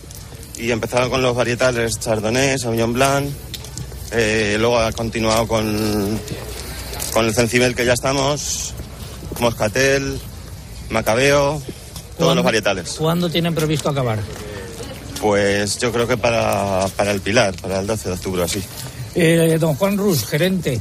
y 0.58 0.70
empezaron 0.70 1.10
con 1.10 1.22
los 1.22 1.34
varietales 1.34 1.98
Chardonnay, 1.98 2.58
Sauvignon 2.58 2.92
Blanc. 2.92 3.28
Eh, 4.12 4.56
luego 4.58 4.78
ha 4.78 4.92
continuado 4.92 5.46
con, 5.46 6.18
con 7.12 7.24
el 7.26 7.34
Cencibel 7.34 7.74
que 7.74 7.84
ya 7.84 7.92
estamos, 7.94 8.74
Moscatel, 9.38 10.18
Macabeo, 10.90 11.60
todos 11.60 11.64
¿Cuándo- 12.16 12.34
los 12.36 12.44
varietales. 12.44 12.90
¿Cuándo 12.98 13.28
tienen 13.30 13.54
previsto 13.54 13.88
acabar? 13.88 14.18
Pues 15.20 15.78
yo 15.78 15.92
creo 15.92 16.06
que 16.06 16.16
para, 16.16 16.86
para 16.96 17.10
el 17.10 17.20
Pilar, 17.20 17.54
para 17.60 17.80
el 17.80 17.86
12 17.86 18.08
de 18.08 18.14
octubre, 18.14 18.42
así. 18.42 18.62
Eh, 19.14 19.56
don 19.58 19.74
Juan 19.74 19.98
Rus, 19.98 20.24
gerente, 20.26 20.80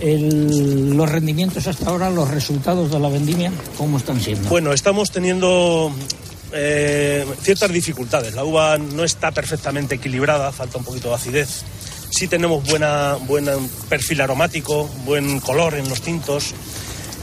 el- 0.00 0.90
los 0.96 1.10
rendimientos 1.10 1.66
hasta 1.66 1.90
ahora, 1.90 2.08
los 2.10 2.28
resultados 2.30 2.90
de 2.92 3.00
la 3.00 3.08
vendimia, 3.08 3.52
¿cómo 3.76 3.98
están 3.98 4.20
siendo? 4.20 4.48
Bueno, 4.48 4.72
estamos 4.72 5.10
teniendo 5.10 5.92
eh, 6.52 7.26
ciertas 7.42 7.72
dificultades. 7.72 8.34
La 8.34 8.44
uva 8.44 8.78
no 8.78 9.02
está 9.04 9.30
perfectamente 9.32 9.96
equilibrada, 9.96 10.52
falta 10.52 10.78
un 10.78 10.84
poquito 10.84 11.08
de 11.08 11.14
acidez. 11.16 11.62
Sí 12.14 12.28
tenemos 12.28 12.62
buena, 12.68 13.14
buen 13.26 13.46
perfil 13.88 14.20
aromático, 14.20 14.86
buen 15.06 15.40
color 15.40 15.74
en 15.74 15.88
los 15.88 16.02
tintos. 16.02 16.52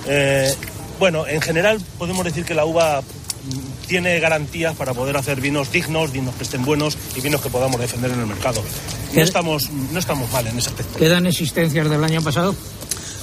Eh, 0.07 0.51
bueno, 0.99 1.27
en 1.27 1.41
general 1.41 1.79
podemos 1.99 2.25
decir 2.25 2.43
que 2.43 2.55
la 2.55 2.65
uva 2.65 3.01
tiene 3.87 4.19
garantías 4.19 4.75
para 4.75 4.93
poder 4.93 5.15
hacer 5.17 5.39
vinos 5.41 5.71
dignos, 5.71 6.11
vinos 6.11 6.33
que 6.35 6.43
estén 6.43 6.65
buenos 6.65 6.97
y 7.15 7.21
vinos 7.21 7.41
que 7.41 7.49
podamos 7.49 7.79
defender 7.79 8.11
en 8.11 8.19
el 8.19 8.25
mercado. 8.25 8.63
¿Qué- 9.11 9.17
No 9.19 9.23
estamos, 9.23 9.69
no 9.69 9.99
estamos 9.99 10.31
mal 10.31 10.45
en 10.47 10.57
ese 10.57 10.69
aspecto. 10.69 10.97
¿Quedan 10.97 11.25
existencias 11.27 11.87
del 11.89 12.03
año 12.03 12.21
pasado? 12.23 12.55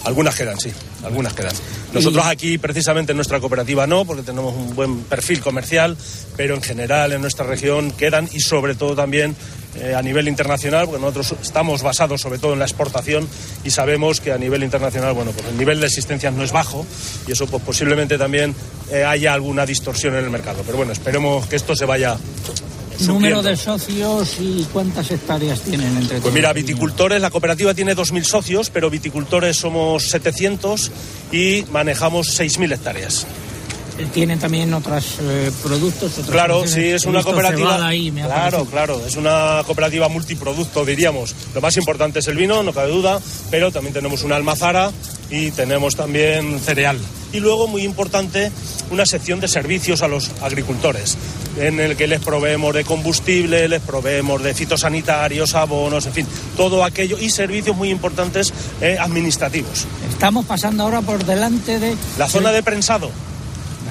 Algunas 0.07 0.37
quedan, 0.37 0.59
sí, 0.61 0.71
algunas 1.05 1.33
quedan. 1.35 1.53
Nosotros 1.93 2.25
aquí, 2.27 2.59
precisamente 2.59 3.13
en 3.13 3.17
nuestra 3.17 3.41
cooperativa 3.41 3.87
no, 3.89 4.05
porque 4.05 4.23
tenemos 4.23 4.55
un 4.55 4.75
buen 4.77 5.01
perfil 5.01 5.41
comercial, 5.41 5.97
pero 6.37 6.55
en 6.55 6.63
general 6.63 7.13
en 7.13 7.21
nuestra 7.21 7.45
región 7.45 7.91
quedan 7.91 8.29
y 8.33 8.39
sobre 8.39 8.77
todo 8.77 8.95
también 8.95 9.35
eh, 9.81 9.95
a 9.95 10.03
nivel 10.03 10.29
internacional, 10.29 10.87
porque 10.87 11.01
nosotros 11.01 11.35
estamos 11.43 11.83
basados 11.83 12.21
sobre 12.21 12.39
todo 12.39 12.53
en 12.53 12.61
la 12.61 12.65
exportación 12.65 13.29
y 13.65 13.71
sabemos 13.71 14.21
que 14.21 14.33
a 14.33 14.39
nivel 14.39 14.63
internacional, 14.63 15.13
bueno, 15.13 15.33
pues 15.33 15.45
el 15.49 15.59
nivel 15.59 15.81
de 15.81 15.87
existencias 15.87 16.33
no 16.33 16.45
es 16.45 16.53
bajo 16.53 16.87
y 17.27 17.33
eso 17.33 17.47
pues 17.47 17.63
posiblemente 17.63 18.17
también 18.17 18.55
eh, 18.91 19.05
haya 19.05 19.35
alguna 19.35 19.67
distorsión 19.67 20.15
en 20.15 20.25
el 20.25 20.31
mercado. 20.31 20.63
Pero 20.65 20.79
bueno, 20.79 20.93
esperemos 20.93 21.47
que 21.47 21.57
esto 21.57 21.75
se 21.75 21.85
vaya 21.85 22.17
Número 23.01 23.37
supliendo. 23.37 23.43
de 23.43 23.57
socios 23.57 24.37
y 24.41 24.67
cuántas 24.73 25.11
hectáreas 25.11 25.61
tienen 25.61 25.89
entre 25.89 26.09
Pues 26.09 26.23
todos? 26.23 26.35
mira, 26.35 26.53
viticultores, 26.53 27.21
la 27.21 27.31
cooperativa 27.31 27.75
tiene 27.75 27.95
2.000 27.95 28.25
socios, 28.25 28.71
pero 28.71 28.91
viticultores 28.91 29.57
somos 29.57 30.05
700 30.11 30.91
y 31.33 31.65
manejamos 31.71 32.39
6.000 32.39 32.73
hectáreas. 32.73 33.27
¿Tienen 34.13 34.39
también 34.39 34.75
otros 34.75 35.05
productos? 35.63 36.13
otras 36.13 36.27
Claro, 36.31 36.67
sí, 36.67 36.83
es 36.83 37.07
una 37.07 37.23
cooperativa. 37.23 37.87
ahí, 37.87 38.11
claro, 38.11 38.67
claro, 38.67 39.03
es 39.07 39.17
una 39.17 39.63
cooperativa 39.65 40.09
multiproducto, 40.09 40.85
diríamos. 40.85 41.35
Lo 41.55 41.63
más 41.63 41.77
importante 41.79 42.19
es 42.19 42.29
el 42.29 42.37
vino, 42.37 42.63
no 42.63 42.75
cabe 42.75 42.91
duda, 42.91 43.19
pero 43.51 43.73
también 43.73 43.95
tenemos 43.95 44.23
una 44.23 44.37
almazara 44.37 44.91
y 45.31 45.51
tenemos 45.53 45.97
también 45.97 46.61
cereal. 46.61 46.99
Y 47.37 47.41
luego, 47.41 47.69
muy 47.69 47.83
importante, 47.83 48.51
una 48.91 49.05
sección 49.05 49.41
de 49.41 49.49
servicios 49.49 50.01
a 50.03 50.09
los 50.09 50.31
agricultores, 50.41 51.19
en 51.59 51.81
el 51.81 51.95
que 51.95 52.07
les 52.07 52.21
proveemos 52.23 52.75
de 52.75 52.83
combustible, 52.85 53.69
les 53.69 53.83
proveemos 53.83 54.43
de 54.43 54.55
fitosanitarios, 54.55 55.55
abonos, 55.55 56.07
en 56.07 56.15
fin, 56.15 56.27
todo 56.57 56.83
aquello 56.83 57.19
y 57.19 57.29
servicios 57.29 57.77
muy 57.77 57.91
importantes 57.91 58.55
eh, 58.81 58.97
administrativos. 58.99 59.85
Estamos 60.09 60.47
pasando 60.47 60.85
ahora 60.85 61.03
por 61.03 61.27
delante 61.27 61.79
de... 61.79 61.95
La 62.17 62.27
zona 62.27 62.53
de 62.53 62.63
prensado. 62.63 63.11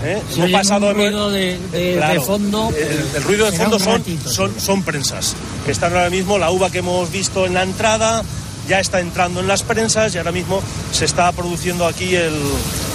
¿eh? 0.03 0.19
Hemos 0.35 0.49
pasado 0.49 0.89
un 0.89 0.95
ruido 0.95 1.29
de, 1.29 1.59
de- 1.71 1.93
Claro, 1.97 2.13
de 2.21 2.25
fondo. 2.25 2.73
El, 2.75 3.15
el 3.17 3.23
ruido 3.23 3.45
de 3.49 3.55
fondo 3.55 3.77
un 3.77 3.83
son, 3.83 3.93
ratito, 3.93 4.29
son, 4.31 4.59
son 4.59 4.81
prensas, 4.81 5.35
que 5.67 5.71
están 5.71 5.93
ahora 5.93 6.09
mismo, 6.09 6.39
la 6.39 6.49
uva 6.49 6.71
que 6.71 6.79
hemos 6.79 7.11
visto 7.11 7.45
en 7.45 7.53
la 7.53 7.61
entrada 7.61 8.23
ya 8.67 8.79
está 8.79 8.99
entrando 8.99 9.39
en 9.41 9.47
las 9.47 9.61
prensas 9.61 10.15
y 10.15 10.17
ahora 10.17 10.31
mismo 10.31 10.59
se 10.91 11.05
está 11.05 11.31
produciendo 11.31 11.85
aquí 11.85 12.15
el, 12.15 12.33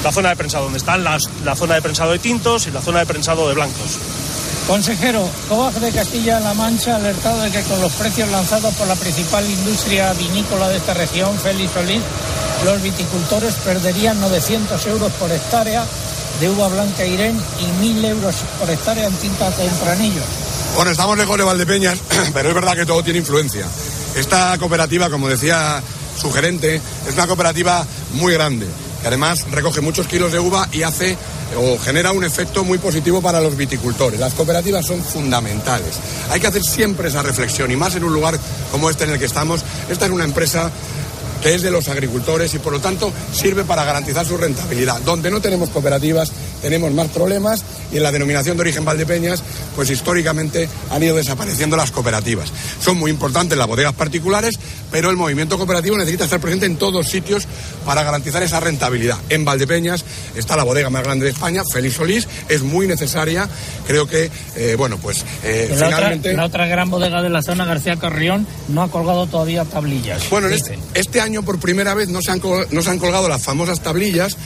la 0.05 0.13
zona 0.13 0.31
de 0.31 0.37
prensado, 0.37 0.65
donde 0.65 0.79
están 0.79 1.05
las, 1.05 1.23
la 1.45 1.55
zona 1.55 1.75
de 1.75 1.83
prensado 1.83 2.13
de 2.13 2.19
tintos 2.19 2.67
y 2.67 2.71
la 2.71 2.81
zona 2.81 3.01
de 3.01 3.07
prensado 3.07 3.49
de 3.49 3.55
blancos. 3.55 3.99
Consejero, 4.67 5.29
COAG 5.49 5.75
de 5.75 5.91
Castilla-La 5.91 6.55
Mancha 6.55 6.93
ha 6.93 6.97
alertado 6.97 7.43
de 7.43 7.51
que 7.51 7.63
con 7.63 7.81
los 7.81 7.93
precios 7.93 8.29
lanzados 8.31 8.73
por 8.75 8.87
la 8.87 8.95
principal 8.95 9.45
industria 9.45 10.13
vinícola 10.13 10.69
de 10.69 10.77
esta 10.77 10.95
región, 10.95 11.37
Félix 11.39 11.73
Solís, 11.73 12.03
los 12.65 12.81
viticultores 12.81 13.55
perderían 13.65 14.21
900 14.21 14.87
euros 14.87 15.11
por 15.13 15.31
hectárea 15.33 15.85
de 16.41 16.49
uva 16.49 16.69
blanca 16.69 17.05
Irén 17.05 17.37
y 17.59 17.85
1.000 17.85 18.05
euros 18.05 18.37
por 18.59 18.71
hectárea 18.71 19.07
en 19.07 19.15
tinta 19.15 19.51
tempranillo. 19.51 20.23
Bueno, 20.77 20.93
estamos 20.93 21.19
lejos 21.19 21.37
de 21.37 21.45
Valdepeñas, 21.45 21.99
pero 22.33 22.51
es 22.51 22.55
verdad 22.55 22.75
que 22.75 22.87
todo 22.87 23.03
tiene 23.03 23.19
influencia. 23.19 23.67
Esta 24.15 24.57
cooperativa, 24.59 25.11
como 25.11 25.29
decía 25.29 25.83
su 26.17 26.31
gerente, 26.31 26.81
es 27.09 27.15
una 27.15 27.27
cooperativa 27.27 27.85
muy 28.13 28.33
grande, 28.35 28.67
que 29.01 29.09
además 29.09 29.47
recoge 29.51 29.81
muchos 29.81 30.07
kilos 30.07 30.33
de 30.33 30.39
uva 30.39 30.69
y 30.73 30.83
hace 30.83 31.17
o 31.57 31.79
genera 31.79 32.13
un 32.13 32.25
efecto 32.25 32.65
muy 32.65 32.79
positivo 32.79 33.21
para 33.21 33.41
los 33.41 33.57
viticultores. 33.57 34.21
Las 34.21 34.35
cooperativas 34.35 34.87
son 34.87 35.03
fundamentales. 35.03 35.97
Hay 36.31 36.41
que 36.41 36.47
hacer 36.47 36.63
siempre 36.63 37.09
esa 37.09 37.23
reflexión 37.23 37.71
y 37.71 37.77
más 37.77 37.95
en 37.97 38.05
un 38.05 38.13
lugar 38.13 38.39
como 38.71 38.91
este 38.91 39.05
en 39.05 39.11
el 39.11 39.19
que 39.19 39.25
estamos. 39.25 39.63
Esta 39.89 40.07
es 40.07 40.13
una 40.13 40.25
empresa 40.25 40.71
que 41.43 41.55
es 41.55 41.63
de 41.63 41.71
los 41.71 41.89
agricultores 41.89 42.53
y 42.55 42.59
por 42.59 42.73
lo 42.73 42.81
tanto 42.81 43.13
sirve 43.33 43.65
para 43.65 43.85
garantizar 43.85 44.27
su 44.27 44.37
rentabilidad. 44.37 45.01
Donde 45.01 45.31
no 45.31 45.41
tenemos 45.41 45.71
cooperativas 45.71 46.31
tenemos 46.63 46.93
más 46.93 47.09
problemas 47.09 47.65
y 47.93 47.97
en 47.97 48.03
la 48.03 48.13
denominación 48.13 48.57
de 48.57 48.63
origen 48.63 48.85
Valdepeñas 48.85 49.43
pues 49.75 49.91
históricamente 49.91 50.69
han 50.91 51.03
ido 51.03 51.17
desapareciendo 51.17 51.77
las 51.77 51.91
cooperativas. 51.91 52.53
Son 52.83 52.97
muy 52.99 53.11
importantes 53.11 53.57
las 53.57 53.67
bodegas 53.67 53.95
particulares, 53.95 54.59
pero 54.91 55.11
el 55.11 55.17
movimiento 55.17 55.57
cooperativo 55.57 55.97
necesita 55.97 56.25
estar 56.25 56.41
presente 56.41 56.67
en 56.67 56.77
todos 56.77 57.09
sitios 57.09 57.47
para 57.85 58.03
garantizar 58.03 58.43
esa 58.43 58.61
rentabilidad. 58.61 59.19
En 59.29 59.45
Valdepeñas 59.45 60.05
está 60.37 60.57
la 60.57 60.65
bodega 60.65 60.91
más 60.91 61.03
grande 61.03 61.25
de 61.25 61.33
España, 61.33 61.63
Félix 61.73 61.97
Solís, 61.97 62.29
es 62.49 62.63
muy 62.63 62.87
necesaria. 62.87 63.49
Creo 63.87 64.07
que, 64.07 64.31
eh, 64.57 64.75
bueno, 64.77 64.99
pues 64.99 65.25
eh, 65.45 65.69
la, 65.71 65.87
otra, 65.87 65.97
finalmente... 65.97 66.33
la 66.35 66.45
otra 66.45 66.67
gran 66.67 66.91
bodega 66.91 67.23
de 67.23 67.31
la 67.31 67.43
zona, 67.43 67.65
García 67.65 67.97
Carrión, 67.97 68.47
no 68.69 68.83
ha 68.83 68.91
colgado 68.91 69.27
todavía 69.27 69.65
tablillas. 69.65 70.29
Bueno, 70.31 70.49
este, 70.49 70.79
este 70.95 71.21
año 71.21 71.43
por 71.43 71.59
primera 71.59 71.95
vez 71.95 72.09
no 72.09 72.21
se, 72.23 72.31
han, 72.31 72.41
col- 72.41 72.67
no 72.71 72.83
se 72.83 72.91
han 72.91 72.99
colgado 72.99 73.29
las 73.29 73.43
famosas 73.43 73.81
tablillas, 73.81 74.37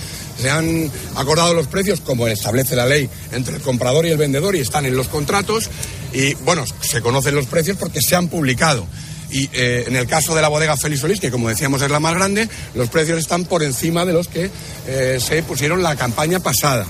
se 0.41 0.51
han 0.51 0.91
acordado 1.17 1.55
los 1.55 1.67
precios 1.67 2.01
como 2.01 2.27
establece 2.27 2.77
la 2.77 2.87
ley 2.87 3.09
entre 3.33 3.57
el 3.57 3.63
comprador 3.63 4.07
y 4.07 4.11
el 4.11 4.17
vendedor 4.17 4.57
y 4.57 4.61
están 4.61 4.87
en 4.87 4.97
los 4.97 5.09
contratos 5.09 5.71
y 6.13 6.35
bueno, 6.35 6.65
se 6.81 7.01
conocen 7.01 7.35
los 7.35 7.47
precios 7.47 7.77
porque 7.77 8.01
se 8.01 8.17
han 8.17 8.29
publicado. 8.29 8.87
Y 9.31 9.51
eh, 9.53 9.85
en 9.89 9.97
el 9.97 10.07
caso 10.07 10.35
de 10.35 10.43
la 10.43 10.49
bodega 10.49 10.77
Félix 10.77 11.01
Solís, 11.01 11.21
que 11.21 11.31
como 11.31 11.49
decíamos 11.49 11.83
es 11.83 11.91
la 11.91 11.99
más 11.99 12.15
grande, 12.15 12.49
los 12.75 12.89
precios 12.89 13.19
están 13.19 13.45
por 13.45 13.63
encima 13.63 14.05
de 14.05 14.13
los 14.13 14.29
que 14.29 14.51
eh, 14.87 15.19
se 15.21 15.43
pusieron 15.43 15.83
la 15.83 15.97
campaña 15.97 16.39
pasada. 16.39 16.87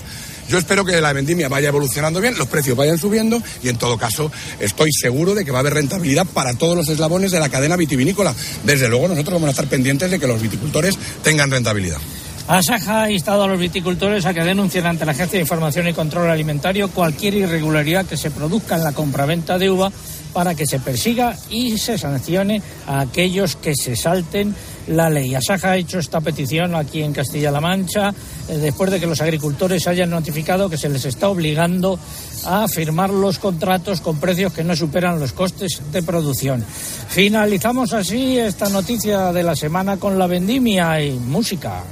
Yo 0.48 0.58
espero 0.58 0.84
que 0.84 1.00
la 1.00 1.12
vendimia 1.14 1.48
vaya 1.48 1.68
evolucionando 1.68 2.20
bien, 2.20 2.36
los 2.36 2.48
precios 2.48 2.76
vayan 2.76 2.98
subiendo 2.98 3.42
y 3.62 3.70
en 3.70 3.78
todo 3.78 3.96
caso 3.96 4.30
estoy 4.60 4.90
seguro 4.92 5.34
de 5.34 5.44
que 5.44 5.50
va 5.50 5.58
a 5.58 5.60
haber 5.60 5.74
rentabilidad 5.74 6.26
para 6.26 6.52
todos 6.52 6.76
los 6.76 6.88
eslabones 6.88 7.30
de 7.30 7.40
la 7.40 7.48
cadena 7.48 7.76
vitivinícola. 7.76 8.34
Desde 8.62 8.88
luego 8.88 9.08
nosotros 9.08 9.34
vamos 9.34 9.48
a 9.48 9.52
estar 9.52 9.66
pendientes 9.66 10.10
de 10.10 10.18
que 10.18 10.26
los 10.26 10.42
viticultores 10.42 10.98
tengan 11.22 11.50
rentabilidad. 11.50 11.98
Asaja 12.46 13.04
ha 13.04 13.10
instado 13.10 13.44
a 13.44 13.46
los 13.46 13.58
viticultores 13.58 14.26
a 14.26 14.34
que 14.34 14.44
denuncien 14.44 14.84
ante 14.84 15.06
la 15.06 15.12
Agencia 15.12 15.38
de 15.38 15.44
Información 15.44 15.88
y 15.88 15.94
Control 15.94 16.28
Alimentario 16.28 16.90
cualquier 16.90 17.34
irregularidad 17.34 18.04
que 18.04 18.18
se 18.18 18.30
produzca 18.30 18.76
en 18.76 18.84
la 18.84 18.92
compraventa 18.92 19.56
de 19.56 19.70
uva 19.70 19.90
para 20.34 20.54
que 20.54 20.66
se 20.66 20.78
persiga 20.78 21.34
y 21.48 21.78
se 21.78 21.96
sancione 21.96 22.60
a 22.86 23.00
aquellos 23.00 23.56
que 23.56 23.74
se 23.74 23.96
salten 23.96 24.54
la 24.88 25.08
ley. 25.08 25.34
Asaja 25.34 25.70
ha 25.70 25.76
hecho 25.78 25.98
esta 25.98 26.20
petición 26.20 26.74
aquí 26.74 27.02
en 27.02 27.14
Castilla-La 27.14 27.62
Mancha 27.62 28.12
eh, 28.48 28.58
después 28.58 28.90
de 28.90 29.00
que 29.00 29.06
los 29.06 29.22
agricultores 29.22 29.86
hayan 29.86 30.10
notificado 30.10 30.68
que 30.68 30.76
se 30.76 30.90
les 30.90 31.06
está 31.06 31.30
obligando 31.30 31.98
a 32.44 32.68
firmar 32.68 33.08
los 33.08 33.38
contratos 33.38 34.02
con 34.02 34.20
precios 34.20 34.52
que 34.52 34.64
no 34.64 34.76
superan 34.76 35.18
los 35.18 35.32
costes 35.32 35.80
de 35.90 36.02
producción. 36.02 36.62
Finalizamos 37.08 37.94
así 37.94 38.36
esta 38.38 38.68
noticia 38.68 39.32
de 39.32 39.42
la 39.42 39.56
semana 39.56 39.96
con 39.96 40.18
la 40.18 40.26
vendimia 40.26 41.00
y 41.00 41.12
música. 41.12 41.82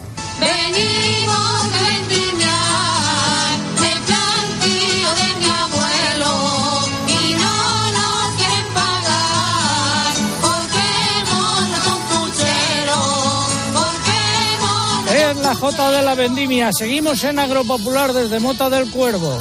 J 15.63 15.93
de 15.93 16.03
la 16.03 16.17
vendimia. 16.17 16.73
Seguimos 16.73 17.23
en 17.23 17.39
Agropopular 17.39 18.13
desde 18.13 18.41
Mota 18.41 18.69
del 18.69 18.91
Cuervo. 18.91 19.41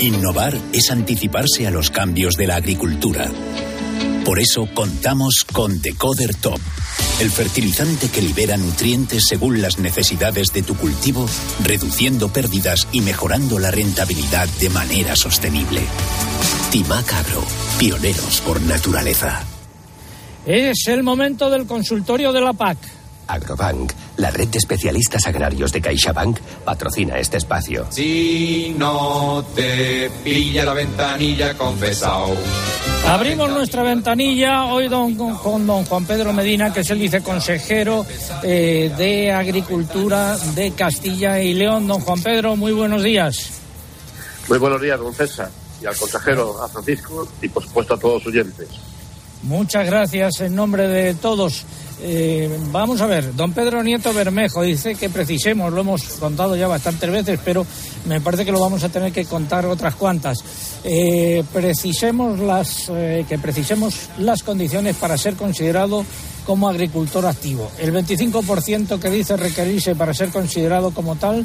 Innovar 0.00 0.56
es 0.72 0.90
anticiparse 0.90 1.66
a 1.66 1.70
los 1.70 1.90
cambios 1.90 2.36
de 2.36 2.46
la 2.46 2.56
agricultura. 2.56 3.30
Por 4.24 4.38
eso 4.38 4.66
contamos 4.72 5.44
con 5.52 5.82
Decoder 5.82 6.34
Top, 6.36 6.58
el 7.20 7.30
fertilizante 7.30 8.08
que 8.08 8.22
libera 8.22 8.56
nutrientes 8.56 9.26
según 9.26 9.60
las 9.60 9.78
necesidades 9.78 10.52
de 10.52 10.62
tu 10.62 10.76
cultivo, 10.76 11.26
reduciendo 11.64 12.28
pérdidas 12.32 12.86
y 12.92 13.00
mejorando 13.00 13.58
la 13.58 13.70
rentabilidad 13.70 14.46
de 14.60 14.70
manera 14.70 15.16
sostenible. 15.16 15.80
Timac 16.70 17.12
Agro, 17.12 17.44
pioneros 17.78 18.40
por 18.42 18.60
naturaleza. 18.62 19.42
Es 20.46 20.86
el 20.86 21.02
momento 21.02 21.50
del 21.50 21.66
consultorio 21.66 22.32
de 22.32 22.40
la 22.40 22.52
PAC. 22.52 22.78
Agrobank, 23.28 23.92
la 24.16 24.30
red 24.30 24.48
de 24.48 24.58
especialistas 24.58 25.26
agrarios 25.26 25.70
de 25.72 25.80
CaixaBank, 25.80 26.38
patrocina 26.64 27.18
este 27.18 27.36
espacio. 27.36 27.86
Si 27.90 28.74
no 28.76 29.44
te 29.54 30.10
pilla 30.24 30.64
la 30.64 30.72
ventanilla 30.72 31.54
confesado. 31.56 32.34
Abrimos 33.06 33.50
nuestra 33.50 33.82
ventanilla 33.82 34.64
hoy 34.64 34.88
don- 34.88 35.14
con 35.14 35.66
don 35.66 35.84
Juan 35.84 36.04
Pedro 36.06 36.32
Medina, 36.32 36.72
que 36.72 36.80
es 36.80 36.90
el 36.90 36.98
viceconsejero 36.98 38.04
eh, 38.42 38.92
de 38.98 39.30
Agricultura 39.32 40.36
de 40.54 40.72
Castilla 40.72 41.40
y 41.40 41.54
León. 41.54 41.86
Don 41.86 42.00
Juan 42.00 42.22
Pedro, 42.22 42.56
muy 42.56 42.72
buenos 42.72 43.02
días. 43.02 43.50
Muy 44.48 44.58
buenos 44.58 44.80
días, 44.80 44.98
don 44.98 45.14
César, 45.14 45.50
y 45.82 45.86
al 45.86 45.94
consejero, 45.96 46.62
a 46.62 46.68
Francisco, 46.68 47.28
y 47.42 47.48
por 47.48 47.62
supuesto 47.62 47.94
a 47.94 47.98
todos 47.98 48.24
los 48.24 48.34
oyentes. 48.34 48.66
Muchas 49.42 49.86
gracias 49.86 50.40
en 50.40 50.54
nombre 50.56 50.88
de 50.88 51.14
todos. 51.14 51.64
Eh, 52.00 52.48
vamos 52.70 53.00
a 53.00 53.06
ver, 53.06 53.34
don 53.34 53.52
Pedro 53.52 53.82
Nieto 53.82 54.12
Bermejo 54.12 54.62
dice 54.62 54.94
que 54.94 55.10
precisemos, 55.10 55.72
lo 55.72 55.80
hemos 55.80 56.02
contado 56.20 56.54
ya 56.54 56.68
bastantes 56.68 57.10
veces, 57.10 57.40
pero 57.44 57.66
me 58.06 58.20
parece 58.20 58.44
que 58.44 58.52
lo 58.52 58.60
vamos 58.60 58.84
a 58.84 58.88
tener 58.88 59.12
que 59.12 59.24
contar 59.24 59.66
otras 59.66 59.96
cuantas. 59.96 60.38
Eh, 60.84 61.42
precisemos 61.52 62.38
las, 62.38 62.88
eh, 62.90 63.24
que 63.28 63.38
precisemos 63.38 64.10
las 64.18 64.42
condiciones 64.42 64.96
para 64.96 65.18
ser 65.18 65.34
considerado 65.34 66.04
como 66.48 66.66
agricultor 66.66 67.26
activo. 67.26 67.70
El 67.76 67.92
25% 67.92 68.98
que 68.98 69.10
dice 69.10 69.36
requerirse 69.36 69.94
para 69.94 70.14
ser 70.14 70.30
considerado 70.30 70.92
como 70.92 71.16
tal 71.16 71.44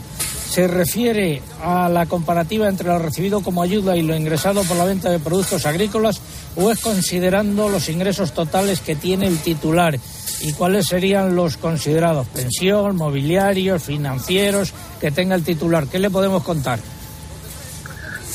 se 0.50 0.66
refiere 0.66 1.42
a 1.62 1.90
la 1.90 2.06
comparativa 2.06 2.70
entre 2.70 2.88
lo 2.88 3.00
recibido 3.00 3.42
como 3.42 3.62
ayuda 3.62 3.98
y 3.98 4.02
lo 4.02 4.16
ingresado 4.16 4.64
por 4.64 4.78
la 4.78 4.86
venta 4.86 5.10
de 5.10 5.20
productos 5.20 5.66
agrícolas 5.66 6.22
o 6.56 6.72
es 6.72 6.80
considerando 6.80 7.68
los 7.68 7.90
ingresos 7.90 8.34
totales 8.34 8.80
que 8.80 8.96
tiene 8.96 9.28
el 9.28 9.40
titular 9.40 10.00
y 10.40 10.54
cuáles 10.54 10.86
serían 10.86 11.36
los 11.36 11.58
considerados 11.58 12.26
pensión, 12.28 12.96
mobiliarios, 12.96 13.84
financieros 13.84 14.72
que 15.02 15.12
tenga 15.12 15.36
el 15.36 15.44
titular. 15.44 15.86
¿Qué 15.88 16.00
le 16.00 16.12
podemos 16.12 16.44
contar? 16.44 16.80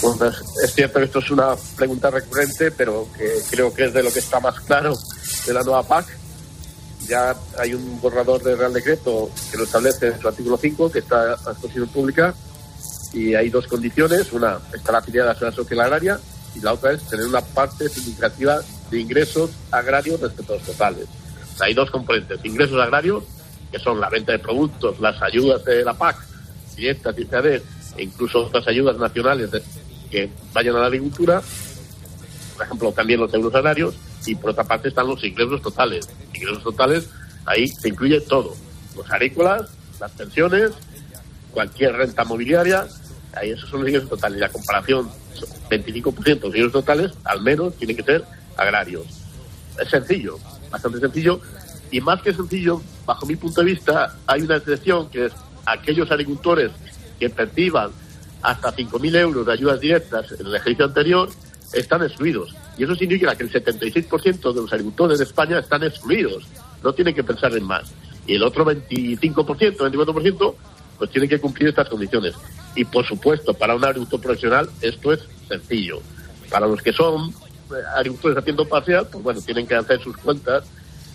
Bueno, 0.02 0.18
pues, 0.18 0.34
es 0.64 0.74
cierto 0.74 0.98
que 0.98 1.06
esto 1.06 1.20
es 1.20 1.30
una 1.30 1.56
pregunta 1.76 2.10
recurrente, 2.10 2.70
pero 2.72 3.08
que 3.16 3.40
creo 3.50 3.72
que 3.72 3.86
es 3.86 3.94
de 3.94 4.02
lo 4.02 4.12
que 4.12 4.18
está 4.18 4.38
más 4.38 4.60
claro 4.60 4.94
de 5.46 5.54
la 5.54 5.62
nueva 5.62 5.82
PAC. 5.82 6.17
Ya 7.08 7.34
hay 7.58 7.72
un 7.72 8.00
borrador 8.02 8.42
de 8.42 8.54
Real 8.54 8.72
Decreto 8.72 9.30
que 9.50 9.56
lo 9.56 9.64
establece 9.64 10.08
en 10.08 10.20
su 10.20 10.28
artículo 10.28 10.58
5, 10.58 10.92
que 10.92 10.98
está 10.98 11.32
a 11.32 11.52
exposición 11.52 11.88
pública, 11.88 12.34
y 13.14 13.34
hay 13.34 13.48
dos 13.48 13.66
condiciones. 13.66 14.30
Una, 14.32 14.58
estar 14.74 14.94
afiliada 14.94 15.32
a 15.32 15.40
la 15.40 15.52
Social 15.52 15.80
Agraria, 15.80 16.20
y 16.54 16.60
la 16.60 16.74
otra 16.74 16.92
es 16.92 17.02
tener 17.04 17.26
una 17.26 17.40
parte 17.40 17.88
significativa 17.88 18.58
de 18.90 19.00
ingresos 19.00 19.50
agrarios 19.70 20.20
respecto 20.20 20.52
a 20.52 20.56
los 20.56 20.66
totales. 20.66 21.06
O 21.54 21.56
sea, 21.56 21.66
hay 21.66 21.74
dos 21.74 21.90
componentes. 21.90 22.44
Ingresos 22.44 22.78
agrarios, 22.80 23.24
que 23.72 23.78
son 23.78 24.00
la 24.00 24.10
venta 24.10 24.32
de 24.32 24.38
productos, 24.38 25.00
las 25.00 25.20
ayudas 25.22 25.64
de 25.64 25.84
la 25.84 25.94
PAC, 25.94 26.16
directas 26.76 27.16
y 27.18 27.26
e 27.96 28.04
incluso 28.04 28.46
otras 28.46 28.68
ayudas 28.68 28.96
nacionales 28.98 29.50
que 30.10 30.30
vayan 30.52 30.76
a 30.76 30.80
la 30.80 30.86
agricultura, 30.86 31.42
por 32.54 32.66
ejemplo, 32.66 32.92
también 32.92 33.20
los 33.20 33.32
euros 33.32 33.54
agrarios, 33.54 33.94
y 34.26 34.34
por 34.34 34.50
otra 34.50 34.64
parte 34.64 34.88
están 34.88 35.06
los 35.06 35.22
ingresos 35.24 35.62
totales. 35.62 36.08
Ingresos 36.38 36.62
totales, 36.62 37.08
ahí 37.46 37.68
se 37.68 37.88
incluye 37.88 38.20
todo. 38.20 38.54
Los 38.96 39.10
agrícolas, 39.10 39.70
las 40.00 40.10
pensiones, 40.12 40.72
cualquier 41.52 41.92
renta 41.94 42.24
mobiliaria, 42.24 42.86
ahí 43.34 43.50
esos 43.50 43.68
son 43.68 43.80
los 43.80 43.88
ingresos 43.88 44.10
totales. 44.10 44.38
Y 44.38 44.40
la 44.40 44.48
comparación, 44.48 45.10
25% 45.70 46.24
de 46.24 46.34
los 46.34 46.44
ingresos 46.44 46.72
totales, 46.72 47.12
al 47.24 47.42
menos, 47.42 47.74
tienen 47.76 47.96
que 47.96 48.02
ser 48.02 48.24
agrarios. 48.56 49.06
Es 49.80 49.88
sencillo, 49.88 50.38
bastante 50.70 50.98
sencillo, 50.98 51.40
y 51.90 52.00
más 52.00 52.20
que 52.22 52.34
sencillo, 52.34 52.82
bajo 53.06 53.26
mi 53.26 53.36
punto 53.36 53.60
de 53.60 53.66
vista, 53.66 54.16
hay 54.26 54.42
una 54.42 54.56
excepción 54.56 55.08
que 55.08 55.26
es 55.26 55.32
aquellos 55.64 56.10
agricultores 56.10 56.70
que 57.18 57.30
perciban 57.30 57.90
hasta 58.42 58.74
5.000 58.74 59.16
euros 59.16 59.46
de 59.46 59.52
ayudas 59.52 59.80
directas 59.80 60.32
en 60.32 60.46
el 60.46 60.54
ejercicio 60.54 60.84
anterior 60.84 61.28
están 61.72 62.02
excluidos. 62.02 62.54
Y 62.78 62.84
eso 62.84 62.94
significa 62.94 63.34
que 63.34 63.42
el 63.42 63.52
76% 63.52 64.52
de 64.54 64.60
los 64.62 64.72
agricultores 64.72 65.18
de 65.18 65.24
España 65.24 65.58
están 65.58 65.82
excluidos. 65.82 66.46
No 66.82 66.92
tienen 66.92 67.14
que 67.14 67.24
pensar 67.24 67.54
en 67.56 67.64
más. 67.64 67.92
Y 68.26 68.36
el 68.36 68.42
otro 68.44 68.64
25%, 68.64 69.32
24%, 69.76 70.54
pues 70.96 71.10
tienen 71.10 71.28
que 71.28 71.40
cumplir 71.40 71.68
estas 71.68 71.88
condiciones. 71.88 72.34
Y 72.76 72.84
por 72.84 73.04
supuesto, 73.04 73.52
para 73.54 73.74
un 73.74 73.84
agricultor 73.84 74.20
profesional 74.20 74.70
esto 74.80 75.12
es 75.12 75.20
sencillo. 75.48 76.00
Para 76.50 76.66
los 76.66 76.80
que 76.80 76.92
son 76.92 77.30
eh, 77.30 77.74
agricultores 77.96 78.38
a 78.38 78.42
tiempo 78.42 78.64
parcial, 78.66 79.08
pues 79.10 79.24
bueno, 79.24 79.40
tienen 79.40 79.66
que 79.66 79.74
hacer 79.74 80.00
sus 80.00 80.16
cuentas, 80.16 80.64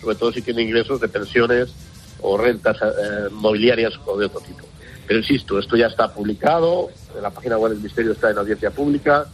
sobre 0.00 0.16
todo 0.16 0.32
si 0.32 0.42
tienen 0.42 0.68
ingresos 0.68 1.00
de 1.00 1.08
pensiones 1.08 1.72
o 2.20 2.36
rentas 2.36 2.76
eh, 2.82 3.28
mobiliarias 3.30 3.94
o 4.04 4.18
de 4.18 4.26
otro 4.26 4.40
tipo. 4.40 4.66
Pero 5.06 5.20
insisto, 5.20 5.58
esto 5.58 5.76
ya 5.76 5.86
está 5.86 6.12
publicado, 6.12 6.90
en 7.14 7.22
la 7.22 7.30
página 7.30 7.58
web 7.58 7.70
del 7.70 7.78
Ministerio 7.78 8.12
está 8.12 8.30
en 8.30 8.38
audiencia 8.38 8.70
pública, 8.70 9.26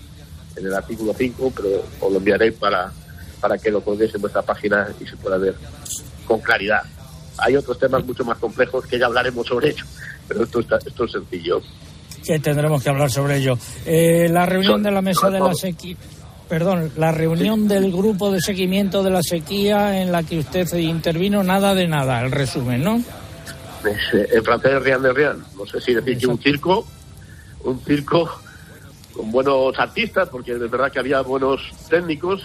en 0.57 0.67
el 0.67 0.75
artículo 0.75 1.15
5, 1.17 1.53
pero 1.55 1.85
os 2.01 2.13
lo 2.13 2.19
enviaré 2.19 2.53
para, 2.53 2.93
para 3.41 3.59
que 3.59 3.71
lo 3.71 3.81
colguéis 3.83 4.15
en 4.15 4.21
vuestra 4.21 4.43
página 4.43 4.89
y 5.01 5.07
se 5.07 5.17
pueda 5.17 5.39
ver 5.39 5.55
con 6.27 6.41
claridad. 6.41 6.83
Hay 7.39 7.57
otros 7.57 7.79
temas 7.79 8.05
mucho 8.05 8.25
más 8.25 8.39
complejos 8.39 8.87
que 8.87 8.99
ya 8.99 9.07
hablaremos 9.07 9.47
sobre 9.47 9.71
ello, 9.71 9.85
pero 10.29 10.45
esto, 10.45 10.61
está, 10.61 10.79
esto 10.85 11.05
es 11.05 11.13
sencillo. 11.13 11.61
Que 12.25 12.39
tendremos 12.39 12.83
que 12.83 12.91
hablar 12.91 13.11
sobre 13.11 13.39
ello. 13.39 13.59
Eh, 13.87 14.29
la 14.31 14.45
reunión 14.45 14.83
de 14.83 14.91
la 14.91 15.01
mesa 15.01 15.31
de 15.31 15.41
la 15.41 15.55
sequía. 15.55 15.97
Perdón, 16.49 16.93
la 16.97 17.13
reunión 17.13 17.69
del 17.69 17.93
grupo 17.93 18.33
de 18.33 18.41
seguimiento 18.41 19.05
de 19.05 19.11
la 19.11 19.23
sequía 19.23 20.03
en 20.03 20.11
la 20.11 20.25
que 20.25 20.41
usted 20.41 20.67
intervino, 20.75 21.45
nada 21.45 21.75
de 21.75 21.87
nada, 21.87 22.21
el 22.23 22.33
resumen, 22.33 22.83
¿no? 22.83 22.97
Eh, 23.85 24.29
en 24.33 24.45
francés 24.45 24.83
Rian 24.83 25.01
de 25.01 25.13
Rian. 25.13 25.45
No 25.57 25.65
sé 25.65 25.81
si 25.81 25.95
decir 25.95 26.19
que 26.19 26.27
un 26.27 26.39
circo, 26.39 26.85
un 27.65 27.81
circo 27.81 28.29
con 29.15 29.31
buenos 29.33 29.79
artistas, 29.79 30.29
porque 30.29 30.53
es 30.53 30.59
verdad 30.71 30.91
que 30.93 30.99
había 30.99 31.21
buenos 31.23 31.61
técnicos, 31.89 32.43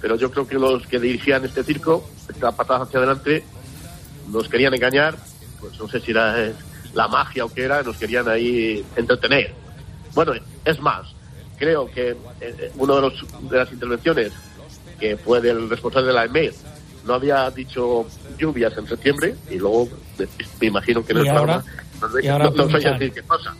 pero 0.00 0.16
yo 0.16 0.30
creo 0.30 0.46
que 0.46 0.54
los 0.56 0.86
que 0.86 0.98
dirigían 0.98 1.44
este 1.44 1.62
circo, 1.64 2.08
esta 2.28 2.52
patada 2.52 2.84
hacia 2.84 2.98
adelante, 2.98 3.44
nos 4.30 4.48
querían 4.48 4.74
engañar, 4.74 5.16
pues 5.60 5.78
no 5.78 5.88
sé 5.88 6.00
si 6.00 6.10
era 6.12 6.40
eh, 6.40 6.54
la 6.94 7.08
magia 7.08 7.44
o 7.44 7.52
qué 7.52 7.64
era, 7.64 7.82
nos 7.82 7.96
querían 7.96 8.28
ahí 8.28 8.84
entretener. 8.96 9.52
Bueno, 10.14 10.32
es 10.64 10.80
más, 10.80 11.06
creo 11.58 11.86
que 11.90 12.10
eh, 12.10 12.16
eh, 12.40 12.72
una 12.76 12.96
de, 12.96 13.00
los- 13.02 13.50
de 13.50 13.56
las 13.58 13.72
intervenciones 13.72 14.32
que 14.98 15.16
fue 15.16 15.40
del 15.40 15.68
responsable 15.68 16.08
de 16.08 16.14
la 16.14 16.24
EMED 16.26 16.52
no 17.04 17.14
había 17.14 17.50
dicho 17.50 18.06
lluvias 18.38 18.76
en 18.78 18.86
septiembre 18.86 19.34
y 19.50 19.56
luego 19.56 19.88
me, 20.60 20.66
imagino 20.66 21.04
que 21.04 21.12
Y 21.12 21.16
el 21.16 21.24
ahora- 21.36 21.64
no, 22.00 22.08
no, 22.38 22.50
no 22.56 22.64
sé 22.70 22.80
decir 22.98 23.12
qué 23.12 23.22
pasa. 23.24 23.54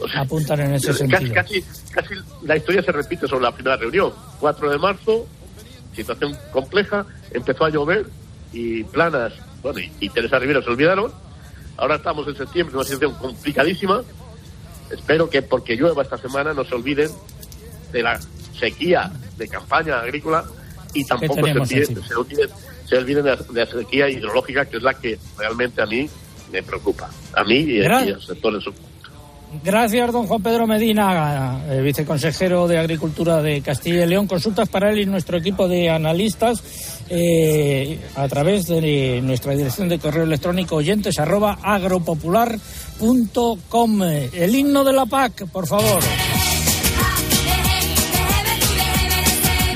O 0.00 0.08
sea, 0.08 0.20
Apuntan 0.22 0.60
en 0.60 0.74
ese 0.74 0.88
casi, 0.88 0.98
sentido. 0.98 1.34
casi, 1.34 1.64
casi 1.92 2.14
la 2.42 2.56
historia 2.56 2.82
se 2.82 2.92
repite 2.92 3.26
sobre 3.26 3.44
la 3.44 3.52
primera 3.52 3.76
reunión. 3.76 4.12
4 4.40 4.70
de 4.70 4.78
marzo, 4.78 5.26
situación 5.94 6.36
compleja, 6.52 7.04
empezó 7.32 7.64
a 7.64 7.70
llover 7.70 8.06
y 8.52 8.84
planas, 8.84 9.32
bueno, 9.62 9.80
y, 9.80 9.92
y 10.00 10.08
Teresa 10.08 10.38
Rivera 10.38 10.62
se 10.62 10.70
olvidaron 10.70 11.12
Ahora 11.78 11.94
estamos 11.94 12.26
en 12.26 12.36
septiembre, 12.36 12.74
una 12.74 12.84
situación 12.84 13.14
complicadísima. 13.14 14.02
Espero 14.90 15.30
que 15.30 15.42
porque 15.42 15.76
llueva 15.76 16.02
esta 16.02 16.18
semana 16.18 16.52
no 16.52 16.64
se 16.64 16.74
olviden 16.74 17.08
de 17.92 18.02
la 18.02 18.20
sequía 18.58 19.12
de 19.36 19.48
campaña 19.48 20.00
agrícola 20.00 20.44
y 20.92 21.04
tampoco 21.04 21.34
se 21.34 21.52
olviden, 21.52 22.02
se 22.02 22.14
olviden, 22.14 22.48
se 22.84 22.96
olviden 22.96 23.24
de, 23.24 23.36
la, 23.52 23.66
sequía 23.66 24.08
hidrológica, 24.10 24.64
que 24.64 24.78
es 24.78 24.82
la 24.82 24.94
que 24.94 25.18
realmente 25.38 25.80
a 25.80 25.86
mí 25.86 26.10
me 26.50 26.62
preocupa. 26.64 27.08
A 27.34 27.44
mí 27.44 27.54
y, 27.54 27.76
y 27.76 27.78
Gracias. 27.78 28.16
al 28.16 28.22
sector 28.22 28.54
en 28.54 28.60
su 28.60 28.72
Gracias, 29.64 30.12
don 30.12 30.26
Juan 30.26 30.42
Pedro 30.42 30.66
Medina, 30.66 31.62
eh, 31.70 31.80
viceconsejero 31.80 32.68
de 32.68 32.78
Agricultura 32.78 33.40
de 33.40 33.62
Castilla 33.62 34.04
y 34.04 34.06
León. 34.06 34.26
Consultas 34.26 34.68
para 34.68 34.90
él 34.90 35.00
y 35.00 35.06
nuestro 35.06 35.38
equipo 35.38 35.66
de 35.66 35.88
analistas 35.88 36.62
eh, 37.08 37.98
a 38.14 38.28
través 38.28 38.66
de 38.66 39.20
nuestra 39.22 39.54
dirección 39.54 39.88
de 39.88 39.98
correo 39.98 40.24
electrónico 40.24 40.76
oyentes. 40.76 41.16
El 44.34 44.54
himno 44.54 44.84
de 44.84 44.92
la 44.92 45.06
PAC, 45.06 45.46
por 45.46 45.66
favor. 45.66 46.02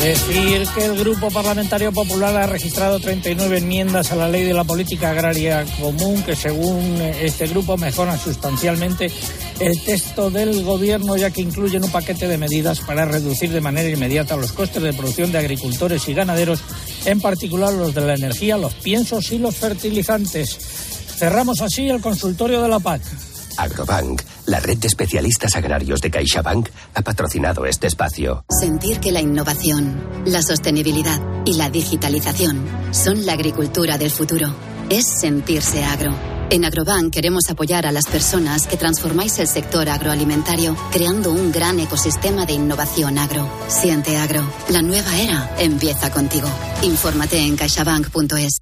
Decir 0.03 0.65
que 0.75 0.85
el 0.85 0.99
Grupo 0.99 1.31
Parlamentario 1.31 1.93
Popular 1.93 2.37
ha 2.37 2.49
registrado 2.49 2.99
39 2.99 3.59
enmiendas 3.59 4.11
a 4.11 4.17
la 4.17 4.29
ley 4.29 4.43
de 4.43 4.53
la 4.53 4.65
política 4.65 5.11
agraria 5.11 5.65
común 5.81 6.25
que 6.25 6.35
según 6.35 7.01
este 7.21 7.47
grupo 7.47 7.77
mejoran 7.77 8.19
sustancialmente 8.19 9.13
el 9.63 9.81
texto 9.81 10.31
del 10.31 10.65
gobierno 10.65 11.17
ya 11.17 11.31
que 11.31 11.41
incluyen 11.41 11.85
un 11.85 11.91
paquete 11.91 12.27
de 12.27 12.37
medidas 12.37 12.81
para 12.81 13.05
reducir 13.05 13.53
de 13.53 13.61
manera 13.61 13.89
inmediata 13.89 14.37
los 14.37 14.53
costes 14.53 14.83
de 14.83 14.93
producción 14.93 15.31
de 15.31 15.39
agricultores 15.39 16.09
y 16.09 16.15
ganaderos, 16.15 16.61
en 17.05 17.21
particular 17.21 17.73
los 17.73 17.95
de 17.95 18.01
la 18.01 18.15
energía, 18.15 18.57
los 18.57 18.75
piensos 18.75 19.31
y 19.31 19.39
los 19.39 19.57
fertilizantes. 19.57 20.59
Cerramos 21.17 21.61
así 21.61 21.89
el 21.89 22.01
consultorio 22.01 22.61
de 22.61 22.69
la 22.69 22.81
PAC. 22.81 23.03
Agrobank, 23.57 24.23
la 24.47 24.59
red 24.59 24.79
de 24.79 24.89
especialistas 24.89 25.55
agrarios 25.55 26.01
de 26.01 26.11
CaixaBank, 26.11 26.69
ha 26.95 27.03
patrocinado 27.03 27.65
este 27.65 27.87
espacio. 27.87 28.45
Sentir 28.51 28.99
que 28.99 29.13
la 29.13 29.21
innovación, 29.21 30.25
la 30.27 30.43
sostenibilidad 30.43 31.21
y 31.45 31.55
la 31.55 31.71
digitalización 31.71 32.65
son 32.91 33.25
la 33.27 33.35
agricultura 33.35 33.99
del 33.99 34.11
futuro. 34.11 34.53
Es 34.91 35.07
sentirse 35.07 35.85
agro. 35.85 36.42
En 36.53 36.67
Agrobank 36.67 37.15
queremos 37.15 37.49
apoyar 37.49 37.87
a 37.87 37.93
las 37.93 38.05
personas 38.05 38.67
que 38.67 38.77
transformáis 38.77 39.39
el 39.39 39.49
sector 39.49 39.89
agroalimentario 39.89 40.77
creando 40.93 41.33
un 41.33 41.51
gran 41.51 41.81
ecosistema 41.81 42.45
de 42.45 42.53
innovación 42.53 43.17
agro. 43.17 43.49
Siente 43.69 44.19
agro. 44.19 44.47
La 44.69 44.83
nueva 44.83 45.19
era 45.19 45.55
empieza 45.59 46.11
contigo. 46.11 46.51
Infórmate 46.83 47.39
en 47.39 47.57
caixabank.es. 47.57 48.59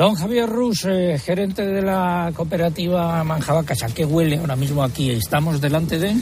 Don 0.00 0.14
Javier 0.14 0.48
Rus, 0.48 0.86
eh, 0.88 1.20
gerente 1.22 1.60
de 1.66 1.82
la 1.82 2.32
cooperativa 2.34 3.22
Manjabacas, 3.22 3.82
¿a 3.82 3.88
qué 3.88 4.06
huele 4.06 4.38
ahora 4.38 4.56
mismo 4.56 4.82
aquí? 4.82 5.10
¿Estamos 5.10 5.60
delante 5.60 5.98
de...? 5.98 6.16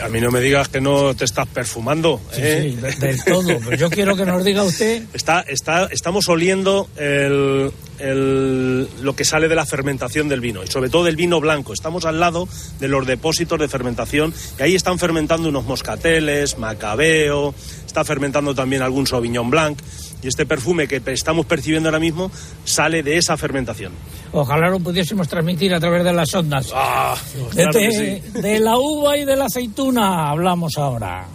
A 0.00 0.08
mí 0.08 0.20
no 0.20 0.30
me 0.30 0.40
digas 0.40 0.68
que 0.68 0.80
no 0.80 1.16
te 1.16 1.24
estás 1.24 1.48
perfumando. 1.48 2.20
Sí, 2.30 2.40
¿eh? 2.44 2.70
sí, 2.70 2.76
de- 2.80 2.92
del 3.08 3.24
todo. 3.24 3.58
Pero 3.58 3.74
yo 3.76 3.90
quiero 3.90 4.14
que 4.14 4.24
nos 4.24 4.44
diga 4.44 4.62
usted... 4.62 5.02
Está, 5.12 5.40
está, 5.40 5.86
estamos 5.86 6.28
oliendo 6.28 6.88
el, 6.96 7.72
el- 7.98 8.88
lo 9.02 9.16
que 9.16 9.24
sale 9.24 9.48
de 9.48 9.56
la 9.56 9.66
fermentación 9.66 10.28
del 10.28 10.38
vino, 10.40 10.62
y 10.62 10.68
sobre 10.68 10.88
todo 10.88 11.02
del 11.02 11.16
vino 11.16 11.40
blanco. 11.40 11.72
Estamos 11.72 12.04
al 12.04 12.20
lado 12.20 12.46
de 12.78 12.86
los 12.86 13.04
depósitos 13.04 13.58
de 13.58 13.66
fermentación, 13.66 14.32
y 14.60 14.62
ahí 14.62 14.76
están 14.76 15.00
fermentando 15.00 15.48
unos 15.48 15.64
moscateles, 15.64 16.56
macabeo, 16.56 17.52
está 17.84 18.04
fermentando 18.04 18.54
también 18.54 18.82
algún 18.82 19.08
sauvignon 19.08 19.50
blanc, 19.50 19.76
y 20.24 20.28
este 20.28 20.46
perfume 20.46 20.88
que 20.88 21.02
estamos 21.06 21.44
percibiendo 21.44 21.88
ahora 21.90 22.00
mismo 22.00 22.30
sale 22.64 23.02
de 23.02 23.18
esa 23.18 23.36
fermentación. 23.36 23.92
Ojalá 24.32 24.70
lo 24.70 24.80
pudiésemos 24.80 25.28
transmitir 25.28 25.74
a 25.74 25.80
través 25.80 26.02
de 26.02 26.12
las 26.12 26.34
ondas. 26.34 26.70
Ah, 26.74 27.14
de, 27.34 27.62
claro 27.62 27.78
que 27.78 27.90
sí. 27.92 28.40
de 28.40 28.58
la 28.58 28.78
uva 28.78 29.18
y 29.18 29.24
de 29.24 29.36
la 29.36 29.44
aceituna 29.44 30.30
hablamos 30.30 30.78
ahora. 30.78 31.26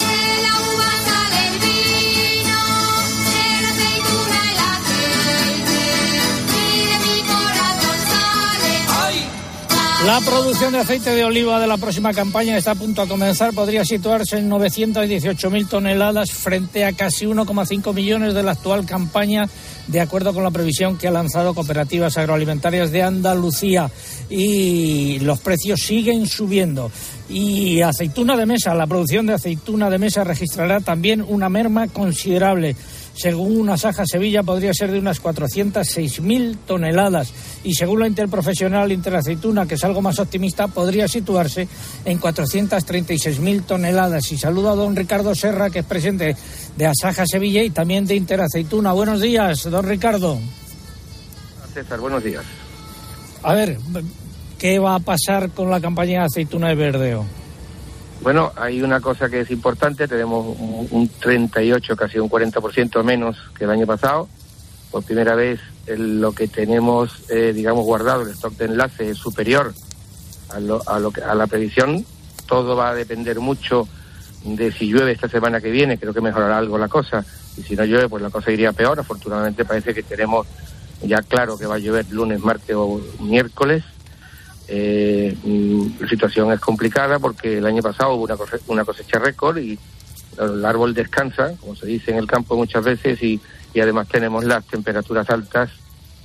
La 0.00 1.07
producción 10.24 10.72
de 10.72 10.78
aceite 10.78 11.10
de 11.10 11.22
oliva 11.22 11.60
de 11.60 11.66
la 11.66 11.76
próxima 11.76 12.14
campaña 12.14 12.56
está 12.56 12.70
a 12.70 12.74
punto 12.74 13.02
de 13.02 13.08
comenzar 13.08 13.52
podría 13.52 13.84
situarse 13.84 14.38
en 14.38 14.50
918.000 14.50 15.68
toneladas 15.68 16.30
frente 16.30 16.86
a 16.86 16.94
casi 16.94 17.26
1,5 17.26 17.92
millones 17.92 18.32
de 18.32 18.42
la 18.42 18.52
actual 18.52 18.86
campaña, 18.86 19.46
de 19.86 20.00
acuerdo 20.00 20.32
con 20.32 20.42
la 20.44 20.50
previsión 20.50 20.96
que 20.96 21.08
ha 21.08 21.10
lanzado 21.10 21.54
Cooperativas 21.54 22.16
Agroalimentarias 22.16 22.90
de 22.90 23.02
Andalucía. 23.02 23.90
Y 24.30 25.18
los 25.18 25.40
precios 25.40 25.80
siguen 25.80 26.26
subiendo. 26.26 26.90
Y 27.28 27.82
aceituna 27.82 28.34
de 28.34 28.46
mesa, 28.46 28.74
la 28.74 28.86
producción 28.86 29.26
de 29.26 29.34
aceituna 29.34 29.90
de 29.90 29.98
mesa 29.98 30.24
registrará 30.24 30.80
también 30.80 31.22
una 31.26 31.50
merma 31.50 31.86
considerable. 31.86 32.74
Según 33.18 33.58
una 33.58 33.76
Saja 33.76 34.06
Sevilla 34.06 34.44
podría 34.44 34.72
ser 34.72 34.92
de 34.92 35.00
unas 35.00 35.20
406.000 35.20 36.56
toneladas 36.64 37.32
y 37.64 37.74
según 37.74 37.98
la 37.98 38.06
interprofesional 38.06 38.92
Interaceituna, 38.92 39.66
que 39.66 39.74
es 39.74 39.82
algo 39.82 40.00
más 40.00 40.20
optimista, 40.20 40.68
podría 40.68 41.08
situarse 41.08 41.66
en 42.04 42.20
436.000 42.20 43.64
toneladas. 43.64 44.30
Y 44.30 44.38
saludo 44.38 44.70
a 44.70 44.76
don 44.76 44.94
Ricardo 44.94 45.34
Serra, 45.34 45.68
que 45.68 45.80
es 45.80 45.84
presidente 45.84 46.36
de 46.76 46.86
Asaja 46.86 47.24
Sevilla 47.26 47.64
y 47.64 47.70
también 47.70 48.06
de 48.06 48.14
Interaceituna. 48.14 48.92
Buenos 48.92 49.20
días, 49.20 49.68
don 49.68 49.84
Ricardo. 49.84 50.38
César, 51.74 51.98
buenos 51.98 52.22
días. 52.22 52.44
A 53.42 53.52
ver, 53.52 53.78
¿qué 54.60 54.78
va 54.78 54.94
a 54.94 55.00
pasar 55.00 55.50
con 55.50 55.72
la 55.72 55.80
campaña 55.80 56.20
de 56.20 56.26
aceituna 56.26 56.68
de 56.68 56.74
verdeo? 56.76 57.37
Bueno, 58.20 58.52
hay 58.56 58.82
una 58.82 59.00
cosa 59.00 59.28
que 59.28 59.40
es 59.40 59.50
importante, 59.50 60.08
tenemos 60.08 60.44
un, 60.58 60.88
un 60.90 61.08
38, 61.08 61.96
casi 61.96 62.18
un 62.18 62.28
40% 62.28 63.02
menos 63.04 63.36
que 63.56 63.64
el 63.64 63.70
año 63.70 63.86
pasado. 63.86 64.28
Por 64.90 65.04
primera 65.04 65.34
vez 65.34 65.60
lo 65.86 66.32
que 66.32 66.48
tenemos, 66.48 67.30
eh, 67.30 67.52
digamos, 67.54 67.84
guardado, 67.84 68.22
el 68.22 68.30
stock 68.30 68.54
de 68.54 68.66
enlace 68.66 69.10
es 69.10 69.18
superior 69.18 69.72
a, 70.50 70.60
lo, 70.60 70.82
a, 70.86 70.98
lo 70.98 71.12
a 71.26 71.34
la 71.34 71.46
previsión. 71.46 72.04
Todo 72.46 72.76
va 72.76 72.90
a 72.90 72.94
depender 72.94 73.38
mucho 73.40 73.86
de 74.44 74.72
si 74.72 74.88
llueve 74.88 75.12
esta 75.12 75.28
semana 75.28 75.60
que 75.60 75.70
viene, 75.70 75.98
creo 75.98 76.14
que 76.14 76.20
mejorará 76.20 76.58
algo 76.58 76.78
la 76.78 76.88
cosa. 76.88 77.24
Y 77.56 77.62
si 77.62 77.76
no 77.76 77.84
llueve, 77.84 78.08
pues 78.08 78.22
la 78.22 78.30
cosa 78.30 78.50
iría 78.50 78.72
peor. 78.72 78.98
Afortunadamente 78.98 79.64
parece 79.64 79.94
que 79.94 80.02
tenemos 80.02 80.46
ya 81.02 81.22
claro 81.22 81.56
que 81.56 81.66
va 81.66 81.76
a 81.76 81.78
llover 81.78 82.06
lunes, 82.10 82.40
martes 82.40 82.74
o 82.76 83.00
miércoles. 83.20 83.84
Eh, 84.68 85.34
mm, 85.42 86.00
la 86.00 86.08
situación 86.08 86.52
es 86.52 86.60
complicada 86.60 87.18
porque 87.18 87.58
el 87.58 87.66
año 87.66 87.82
pasado 87.82 88.14
hubo 88.14 88.24
una, 88.24 88.36
cose- 88.36 88.60
una 88.66 88.84
cosecha 88.84 89.18
récord 89.18 89.56
y 89.58 89.78
el 90.38 90.64
árbol 90.64 90.94
descansa, 90.94 91.54
como 91.60 91.74
se 91.74 91.86
dice 91.86 92.10
en 92.10 92.18
el 92.18 92.26
campo 92.26 92.54
muchas 92.56 92.84
veces, 92.84 93.22
y, 93.22 93.40
y 93.74 93.80
además 93.80 94.08
tenemos 94.08 94.44
las 94.44 94.64
temperaturas 94.66 95.28
altas 95.30 95.70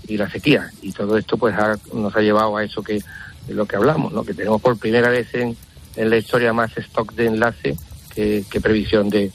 y 0.07 0.17
la 0.17 0.29
sequía. 0.29 0.69
Y 0.81 0.91
todo 0.91 1.17
esto 1.17 1.37
pues 1.37 1.55
ha- 1.57 1.77
nos 1.93 2.15
ha 2.15 2.21
llevado 2.21 2.57
a 2.57 2.63
eso 2.63 2.83
que 2.83 2.99
de 3.47 3.53
lo 3.53 3.65
que 3.65 3.75
hablamos, 3.77 4.11
¿no? 4.13 4.23
que 4.23 4.33
tenemos 4.33 4.61
por 4.61 4.77
primera 4.77 5.09
vez 5.09 5.33
en, 5.33 5.55
en 5.95 6.09
la 6.09 6.17
historia 6.17 6.53
más 6.53 6.77
stock 6.77 7.13
de 7.13 7.25
enlace 7.27 7.77
que, 8.13 8.43
que 8.49 8.61
previsión 8.61 9.09
de, 9.09 9.31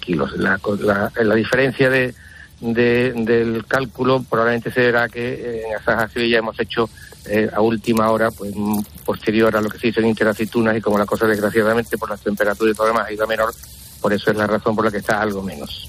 kilos. 0.00 0.36
La, 0.38 0.60
la, 0.80 1.12
la 1.22 1.34
diferencia 1.34 1.88
de, 1.90 2.14
de- 2.60 3.12
del 3.14 3.64
cálculo 3.66 4.22
probablemente 4.28 4.70
se 4.70 4.80
verá 4.80 5.08
que 5.08 5.64
en 5.66 5.74
Asaja 5.76 6.08
Sevilla 6.08 6.38
hemos 6.38 6.58
hecho 6.60 6.88
eh, 7.26 7.48
a 7.52 7.60
última 7.60 8.10
hora, 8.10 8.30
pues 8.30 8.52
mm, 8.54 8.80
posterior 9.04 9.56
a 9.56 9.60
lo 9.60 9.68
que 9.68 9.78
se 9.78 9.88
hizo 9.88 10.00
en 10.00 10.06
Interaceitunas 10.08 10.76
y 10.76 10.80
como 10.80 10.98
la 10.98 11.06
cosa 11.06 11.26
desgraciadamente 11.26 11.96
por 11.98 12.10
las 12.10 12.20
temperaturas 12.20 12.72
y 12.72 12.76
todo 12.76 12.86
lo 12.88 12.92
demás 12.94 13.08
ha 13.08 13.12
ido 13.12 13.24
a 13.24 13.28
menor, 13.28 13.52
por 14.00 14.12
eso 14.12 14.30
es 14.30 14.36
la 14.36 14.46
razón 14.46 14.74
por 14.76 14.84
la 14.84 14.90
que 14.90 14.98
está 14.98 15.20
algo 15.20 15.42
menos. 15.42 15.88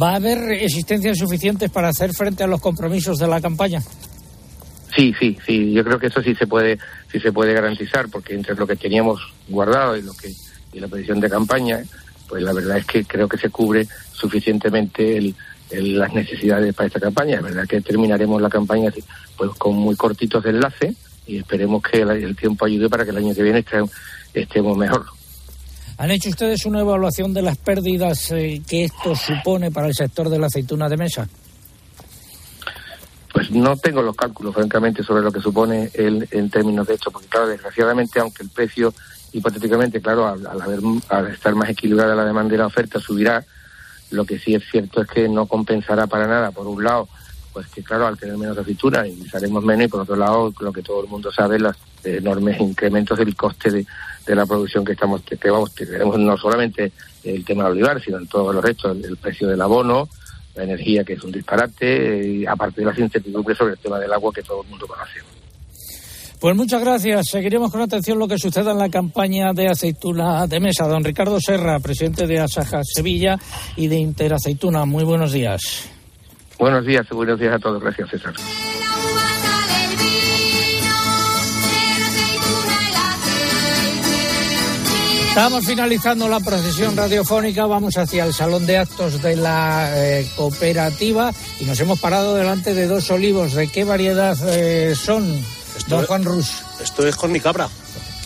¿Va 0.00 0.12
a 0.12 0.16
haber 0.16 0.52
existencias 0.52 1.18
suficientes 1.18 1.70
para 1.70 1.88
hacer 1.88 2.12
frente 2.14 2.42
a 2.42 2.46
los 2.46 2.60
compromisos 2.60 3.18
de 3.18 3.28
la 3.28 3.40
campaña? 3.40 3.82
Sí, 4.96 5.14
sí, 5.18 5.38
sí, 5.46 5.72
yo 5.72 5.84
creo 5.84 5.98
que 5.98 6.08
eso 6.08 6.22
sí 6.22 6.34
se 6.34 6.46
puede, 6.46 6.78
sí 7.10 7.18
se 7.20 7.32
puede 7.32 7.54
garantizar, 7.54 8.08
porque 8.10 8.34
entre 8.34 8.54
lo 8.54 8.66
que 8.66 8.76
teníamos 8.76 9.20
guardado 9.48 9.96
y 9.96 10.02
lo 10.02 10.12
que 10.14 10.30
y 10.74 10.80
la 10.80 10.88
previsión 10.88 11.20
de 11.20 11.28
campaña, 11.28 11.82
pues 12.28 12.42
la 12.42 12.52
verdad 12.54 12.78
es 12.78 12.86
que 12.86 13.04
creo 13.04 13.28
que 13.28 13.36
se 13.36 13.50
cubre 13.50 13.86
suficientemente 14.12 15.16
el- 15.18 15.34
las 15.80 16.12
necesidades 16.12 16.74
para 16.74 16.88
esta 16.88 17.00
campaña. 17.00 17.36
Es 17.36 17.42
verdad 17.42 17.66
que 17.66 17.80
terminaremos 17.80 18.40
la 18.42 18.50
campaña 18.50 18.92
pues 19.36 19.50
con 19.58 19.74
muy 19.76 19.96
cortitos 19.96 20.42
de 20.44 20.50
enlace 20.50 20.94
y 21.26 21.38
esperemos 21.38 21.82
que 21.82 22.02
el, 22.02 22.10
el 22.10 22.36
tiempo 22.36 22.64
ayude 22.66 22.88
para 22.88 23.04
que 23.04 23.10
el 23.10 23.16
año 23.18 23.34
que 23.34 23.42
viene 23.42 23.60
esté- 23.60 23.88
estemos 24.34 24.76
mejor. 24.76 25.04
¿Han 25.98 26.10
hecho 26.10 26.30
ustedes 26.30 26.66
una 26.66 26.80
evaluación 26.80 27.32
de 27.32 27.42
las 27.42 27.56
pérdidas 27.58 28.30
eh, 28.32 28.60
que 28.66 28.84
esto 28.84 29.14
supone 29.14 29.70
para 29.70 29.86
el 29.86 29.94
sector 29.94 30.28
de 30.28 30.38
la 30.38 30.46
aceituna 30.46 30.88
de 30.88 30.96
mesa? 30.96 31.28
Pues 33.32 33.50
no 33.50 33.76
tengo 33.76 34.02
los 34.02 34.14
cálculos, 34.14 34.54
francamente, 34.54 35.02
sobre 35.02 35.22
lo 35.22 35.32
que 35.32 35.40
supone 35.40 35.90
el, 35.94 36.28
en 36.32 36.50
términos 36.50 36.86
de 36.86 36.94
esto, 36.94 37.10
porque 37.10 37.28
claro, 37.28 37.46
desgraciadamente, 37.48 38.20
aunque 38.20 38.42
el 38.42 38.50
precio, 38.50 38.92
hipotéticamente, 39.32 40.02
claro, 40.02 40.26
al, 40.28 40.46
al 40.46 40.60
haber, 40.60 40.80
al 41.08 41.28
estar 41.28 41.54
más 41.54 41.70
equilibrada 41.70 42.14
la 42.14 42.24
demanda 42.26 42.54
y 42.54 42.58
la 42.58 42.66
oferta, 42.66 43.00
subirá, 43.00 43.42
lo 44.12 44.24
que 44.24 44.38
sí 44.38 44.54
es 44.54 44.62
cierto 44.70 45.02
es 45.02 45.08
que 45.08 45.28
no 45.28 45.46
compensará 45.46 46.06
para 46.06 46.26
nada, 46.26 46.50
por 46.50 46.66
un 46.66 46.82
lado, 46.84 47.08
pues 47.52 47.66
que 47.66 47.82
claro, 47.82 48.06
al 48.06 48.18
tener 48.18 48.36
menos 48.38 48.56
aceituna 48.56 49.06
ingresaremos 49.06 49.64
menos 49.64 49.86
y 49.86 49.88
por 49.88 50.00
otro 50.00 50.16
lado, 50.16 50.52
lo 50.60 50.72
que 50.72 50.82
todo 50.82 51.02
el 51.02 51.08
mundo 51.08 51.30
sabe, 51.32 51.58
los 51.58 51.76
enormes 52.04 52.60
incrementos 52.60 53.18
del 53.18 53.36
coste 53.36 53.70
de, 53.70 53.86
de 54.26 54.34
la 54.34 54.46
producción 54.46 54.84
que 54.84 54.92
estamos 54.92 55.22
que, 55.22 55.36
vamos 55.50 55.74
tenemos 55.74 56.18
no 56.18 56.36
solamente 56.36 56.92
el 57.24 57.44
tema 57.44 57.64
del 57.64 57.72
olivar, 57.72 58.00
sino 58.00 58.18
en 58.18 58.26
todos 58.26 58.54
los 58.54 58.64
restos, 58.64 58.96
el, 58.96 59.04
el 59.04 59.16
precio 59.16 59.48
del 59.48 59.60
abono, 59.60 60.08
la 60.54 60.64
energía 60.64 61.04
que 61.04 61.14
es 61.14 61.24
un 61.24 61.32
disparate, 61.32 62.26
y 62.26 62.46
aparte 62.46 62.80
de 62.80 62.86
las 62.86 62.98
incertidumbres 62.98 63.58
sobre 63.58 63.74
el 63.74 63.78
tema 63.78 63.98
del 63.98 64.12
agua 64.12 64.32
que 64.32 64.42
todo 64.42 64.62
el 64.62 64.68
mundo 64.68 64.86
conoce. 64.86 65.20
Pues 66.42 66.56
muchas 66.56 66.80
gracias. 66.80 67.28
Seguiremos 67.30 67.70
con 67.70 67.82
atención 67.82 68.18
lo 68.18 68.26
que 68.26 68.36
suceda 68.36 68.72
en 68.72 68.78
la 68.78 68.88
campaña 68.88 69.52
de 69.52 69.68
aceituna 69.68 70.44
de 70.48 70.58
mesa. 70.58 70.88
Don 70.88 71.04
Ricardo 71.04 71.38
Serra, 71.40 71.78
presidente 71.78 72.26
de 72.26 72.40
Asaja 72.40 72.80
Sevilla 72.82 73.38
y 73.76 73.86
de 73.86 73.98
Interaceituna. 73.98 74.84
Muy 74.84 75.04
buenos 75.04 75.30
días. 75.30 75.88
Buenos 76.58 76.84
días, 76.84 77.08
buenos 77.10 77.38
días 77.38 77.54
a 77.54 77.60
todos. 77.60 77.80
Gracias, 77.80 78.10
César. 78.10 78.34
Estamos 85.28 85.64
finalizando 85.64 86.28
la 86.28 86.40
procesión 86.40 86.96
radiofónica, 86.96 87.66
vamos 87.66 87.96
hacia 87.96 88.24
el 88.24 88.34
salón 88.34 88.66
de 88.66 88.78
actos 88.78 89.22
de 89.22 89.36
la 89.36 89.90
eh, 89.94 90.26
cooperativa 90.36 91.32
y 91.60 91.64
nos 91.64 91.78
hemos 91.80 92.00
parado 92.00 92.34
delante 92.34 92.74
de 92.74 92.88
dos 92.88 93.10
olivos. 93.12 93.54
¿De 93.54 93.68
qué 93.68 93.84
variedad 93.84 94.36
eh, 94.48 94.94
son, 94.96 95.24
don 95.96 96.06
Juan 96.06 96.24
Rus? 96.24 96.50
Esto 96.82 97.06
es 97.06 97.16
cornicabra, 97.16 97.68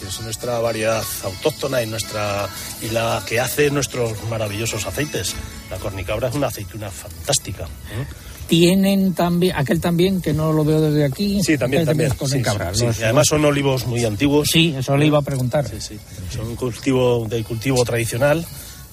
que 0.01 0.07
es 0.09 0.21
nuestra 0.21 0.59
variedad 0.61 1.03
autóctona 1.25 1.83
y 1.83 1.87
nuestra 1.87 2.49
y 2.83 2.89
la 2.91 3.23
que 3.27 3.41
hace 3.41 3.71
nuestros 3.71 4.13
maravillosos 4.31 4.87
aceites. 4.87 5.35
La 5.71 5.77
cornicabra 5.79 6.29
es 6.29 6.35
una 6.35 6.47
aceituna 6.49 6.91
fantástica. 6.91 7.65
¿eh? 7.65 8.07
Tienen 8.47 9.13
también, 9.15 9.57
aquel 9.57 9.81
también, 9.81 10.21
que 10.21 10.33
no 10.33 10.53
lo 10.53 10.65
veo 10.65 10.81
desde 10.81 11.05
aquí. 11.05 11.43
Sí, 11.43 11.59
también, 11.59 11.83
de 11.83 11.87
también. 11.87 12.15
Con 12.15 12.29
Sí, 12.29 12.41
cabra. 12.43 12.71
además 13.03 13.25
son 13.29 13.45
olivos 13.45 13.87
muy 13.87 14.05
antiguos. 14.05 14.49
Sí, 14.53 14.75
eso 14.79 14.97
le 14.97 15.07
iba 15.07 15.19
a 15.19 15.23
preguntar. 15.23 15.69
Sí, 15.69 15.81
sí. 15.81 15.99
Son 16.33 16.47
un 16.47 16.55
cultivo 16.57 17.27
del 17.29 17.45
cultivo 17.45 17.85
tradicional 17.85 18.47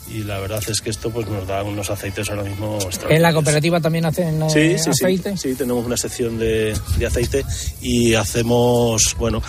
y 0.09 0.23
la 0.23 0.39
verdad 0.39 0.61
es 0.67 0.81
que 0.81 0.89
esto 0.89 1.09
pues 1.09 1.27
nos 1.27 1.47
da 1.47 1.63
unos 1.63 1.89
aceites 1.89 2.29
ahora 2.29 2.43
mismo 2.43 2.77
En 3.09 3.21
la 3.21 3.33
cooperativa 3.33 3.79
también 3.79 4.05
hacen 4.05 4.41
eh, 4.43 4.49
Sí, 4.49 4.77
sí, 4.77 4.83
sí. 4.93 5.05
aceite. 5.05 5.37
Sí, 5.37 5.55
tenemos 5.55 5.85
una 5.85 5.97
sección 5.97 6.37
de, 6.37 6.75
de 6.97 7.05
aceite 7.05 7.45
y 7.81 8.13
hacemos, 8.13 9.15
bueno, 9.17 9.41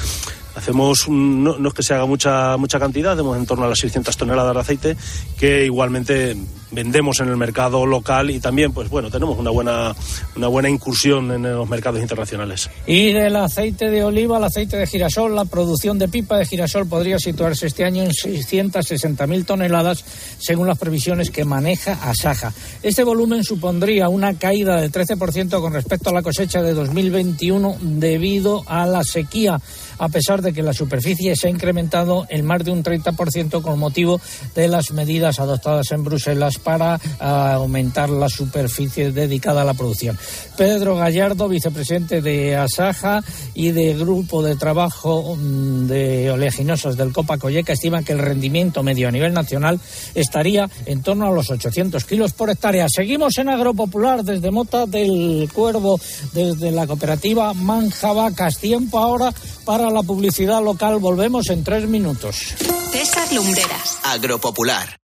hacemos, 0.54 1.06
un- 1.08 1.42
no, 1.44 1.58
no 1.58 1.68
es 1.68 1.74
que 1.74 1.82
se 1.82 1.94
haga 1.94 2.06
mucha, 2.06 2.56
mucha 2.56 2.78
cantidad, 2.78 3.12
hacemos 3.14 3.36
en 3.36 3.46
torno 3.46 3.64
a 3.64 3.68
las 3.68 3.78
600 3.80 4.16
toneladas 4.16 4.54
de 4.54 4.60
aceite 4.60 4.96
que 5.38 5.64
igualmente 5.64 6.36
vendemos 6.74 7.20
en 7.20 7.28
el 7.28 7.36
mercado 7.36 7.86
local 7.86 8.30
y 8.30 8.40
también, 8.40 8.72
pues 8.72 8.88
bueno, 8.90 9.10
tenemos 9.10 9.38
una 9.38 9.50
buena, 9.50 9.94
una 10.36 10.48
buena 10.48 10.68
incursión 10.68 11.30
en 11.32 11.42
los 11.42 11.68
mercados 11.68 12.00
internacionales. 12.00 12.68
Y 12.86 13.12
del 13.12 13.36
aceite 13.36 13.90
de 13.90 14.04
oliva 14.04 14.36
al 14.36 14.44
aceite 14.44 14.76
de 14.76 14.86
girasol, 14.86 15.34
la 15.34 15.44
producción 15.44 15.98
de 15.98 16.08
pipa 16.08 16.38
de 16.38 16.46
girasol 16.46 16.86
podría 16.86 17.18
situarse 17.18 17.66
este 17.66 17.84
año 17.84 18.02
en 18.02 18.10
660.000 18.10 19.46
toneladas, 19.46 20.04
según 20.38 20.66
las 20.66 20.78
previsiones 20.78 21.30
que 21.30 21.44
maneja 21.44 21.92
Asaja. 22.02 22.52
Este 22.82 23.04
volumen 23.04 23.44
supondría 23.44 24.08
una 24.08 24.34
caída 24.34 24.80
del 24.80 24.92
13% 24.92 25.60
con 25.60 25.72
respecto 25.72 26.10
a 26.10 26.12
la 26.12 26.22
cosecha 26.22 26.62
de 26.62 26.74
2021 26.74 27.76
debido 27.80 28.62
a 28.66 28.86
la 28.86 29.04
sequía, 29.04 29.60
a 29.98 30.08
pesar 30.08 30.42
de 30.42 30.52
que 30.52 30.62
la 30.62 30.72
superficie 30.72 31.36
se 31.36 31.46
ha 31.46 31.50
incrementado 31.50 32.26
en 32.28 32.44
más 32.44 32.64
de 32.64 32.70
un 32.70 32.82
30% 32.82 33.62
con 33.62 33.78
motivo 33.78 34.20
de 34.54 34.68
las 34.68 34.90
medidas 34.92 35.40
adoptadas 35.40 35.90
en 35.92 36.04
Bruselas 36.04 36.58
para 36.64 36.98
ah, 37.20 37.54
aumentar 37.54 38.10
la 38.10 38.28
superficie 38.28 39.12
dedicada 39.12 39.62
a 39.62 39.64
la 39.64 39.74
producción. 39.74 40.18
Pedro 40.56 40.96
Gallardo, 40.96 41.48
vicepresidente 41.48 42.20
de 42.20 42.56
Asaja 42.56 43.22
y 43.54 43.70
de 43.70 43.94
Grupo 43.94 44.42
de 44.42 44.56
Trabajo 44.56 45.36
mm, 45.36 45.86
de 45.86 46.30
Oleaginosas 46.30 46.96
del 46.96 47.12
Copa 47.12 47.38
Colleca, 47.38 47.74
estima 47.74 48.02
que 48.02 48.12
el 48.12 48.18
rendimiento 48.18 48.82
medio 48.82 49.08
a 49.08 49.12
nivel 49.12 49.32
nacional 49.32 49.78
estaría 50.14 50.68
en 50.86 51.02
torno 51.02 51.26
a 51.26 51.30
los 51.30 51.50
800 51.50 52.04
kilos 52.04 52.32
por 52.32 52.50
hectárea. 52.50 52.86
Seguimos 52.88 53.36
en 53.38 53.48
Agropopular 53.48 54.24
desde 54.24 54.50
Mota 54.50 54.86
del 54.86 55.48
Cuervo, 55.52 56.00
desde 56.32 56.70
la 56.70 56.86
cooperativa 56.86 57.52
Manjavacas. 57.52 58.58
Tiempo 58.58 58.98
ahora 58.98 59.32
para 59.64 59.90
la 59.90 60.02
publicidad 60.02 60.62
local. 60.62 60.98
Volvemos 60.98 61.48
en 61.50 61.64
tres 61.64 61.88
minutos. 61.88 62.54
César 62.90 63.32
Lumbreras. 63.32 63.98
Agropopular. 64.04 65.03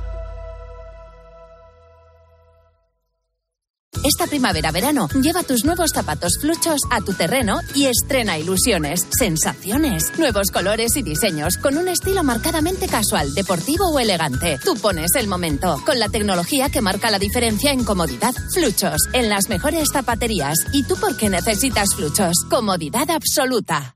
Esta 4.03 4.25
primavera-verano, 4.25 5.09
lleva 5.21 5.43
tus 5.43 5.63
nuevos 5.63 5.91
zapatos 5.93 6.39
fluchos 6.39 6.79
a 6.89 7.01
tu 7.01 7.13
terreno 7.13 7.59
y 7.75 7.85
estrena 7.85 8.39
ilusiones, 8.39 9.05
sensaciones, 9.11 10.17
nuevos 10.17 10.49
colores 10.49 10.95
y 10.97 11.03
diseños 11.03 11.57
con 11.57 11.77
un 11.77 11.87
estilo 11.87 12.23
marcadamente 12.23 12.87
casual, 12.87 13.33
deportivo 13.35 13.89
o 13.89 13.99
elegante. 13.99 14.57
Tú 14.63 14.75
pones 14.75 15.11
el 15.15 15.27
momento 15.27 15.79
con 15.85 15.99
la 15.99 16.09
tecnología 16.09 16.69
que 16.69 16.81
marca 16.81 17.11
la 17.11 17.19
diferencia 17.19 17.71
en 17.71 17.83
comodidad. 17.83 18.33
Fluchos, 18.53 19.07
en 19.13 19.29
las 19.29 19.49
mejores 19.49 19.89
zapaterías. 19.93 20.57
¿Y 20.73 20.83
tú 20.83 20.95
por 20.95 21.15
qué 21.15 21.29
necesitas 21.29 21.93
fluchos? 21.95 22.45
Comodidad 22.49 23.11
absoluta. 23.11 23.95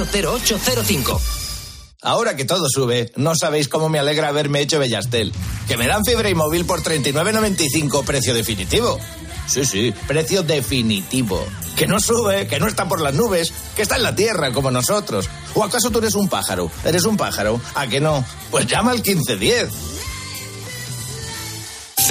980805. 0.05 1.21
Ahora 2.03 2.35
que 2.35 2.45
todo 2.45 2.65
sube, 2.67 3.11
no 3.15 3.35
sabéis 3.35 3.67
cómo 3.67 3.87
me 3.87 3.99
alegra 3.99 4.29
haberme 4.29 4.61
hecho 4.61 4.79
Bellastel. 4.79 5.31
Que 5.67 5.77
me 5.77 5.87
dan 5.87 6.03
fibra 6.03 6.29
y 6.29 6.35
móvil 6.35 6.65
por 6.65 6.81
39.95 6.81 8.03
precio 8.03 8.33
definitivo. 8.33 8.99
Sí, 9.47 9.65
sí, 9.65 9.93
precio 10.07 10.41
definitivo. 10.41 11.45
Que 11.75 11.85
no 11.85 11.99
sube, 11.99 12.47
que 12.47 12.59
no 12.59 12.67
está 12.67 12.87
por 12.87 13.01
las 13.01 13.13
nubes, 13.13 13.53
que 13.75 13.83
está 13.83 13.97
en 13.97 14.03
la 14.03 14.15
tierra 14.15 14.51
como 14.51 14.71
nosotros. 14.71 15.29
¿O 15.53 15.63
acaso 15.63 15.91
tú 15.91 15.99
eres 15.99 16.15
un 16.15 16.27
pájaro? 16.27 16.71
¿Eres 16.83 17.05
un 17.05 17.17
pájaro? 17.17 17.61
¿A 17.75 17.85
que 17.85 17.99
no? 17.99 18.25
Pues 18.49 18.65
llama 18.65 18.91
al 18.91 18.97
1510. 18.97 19.69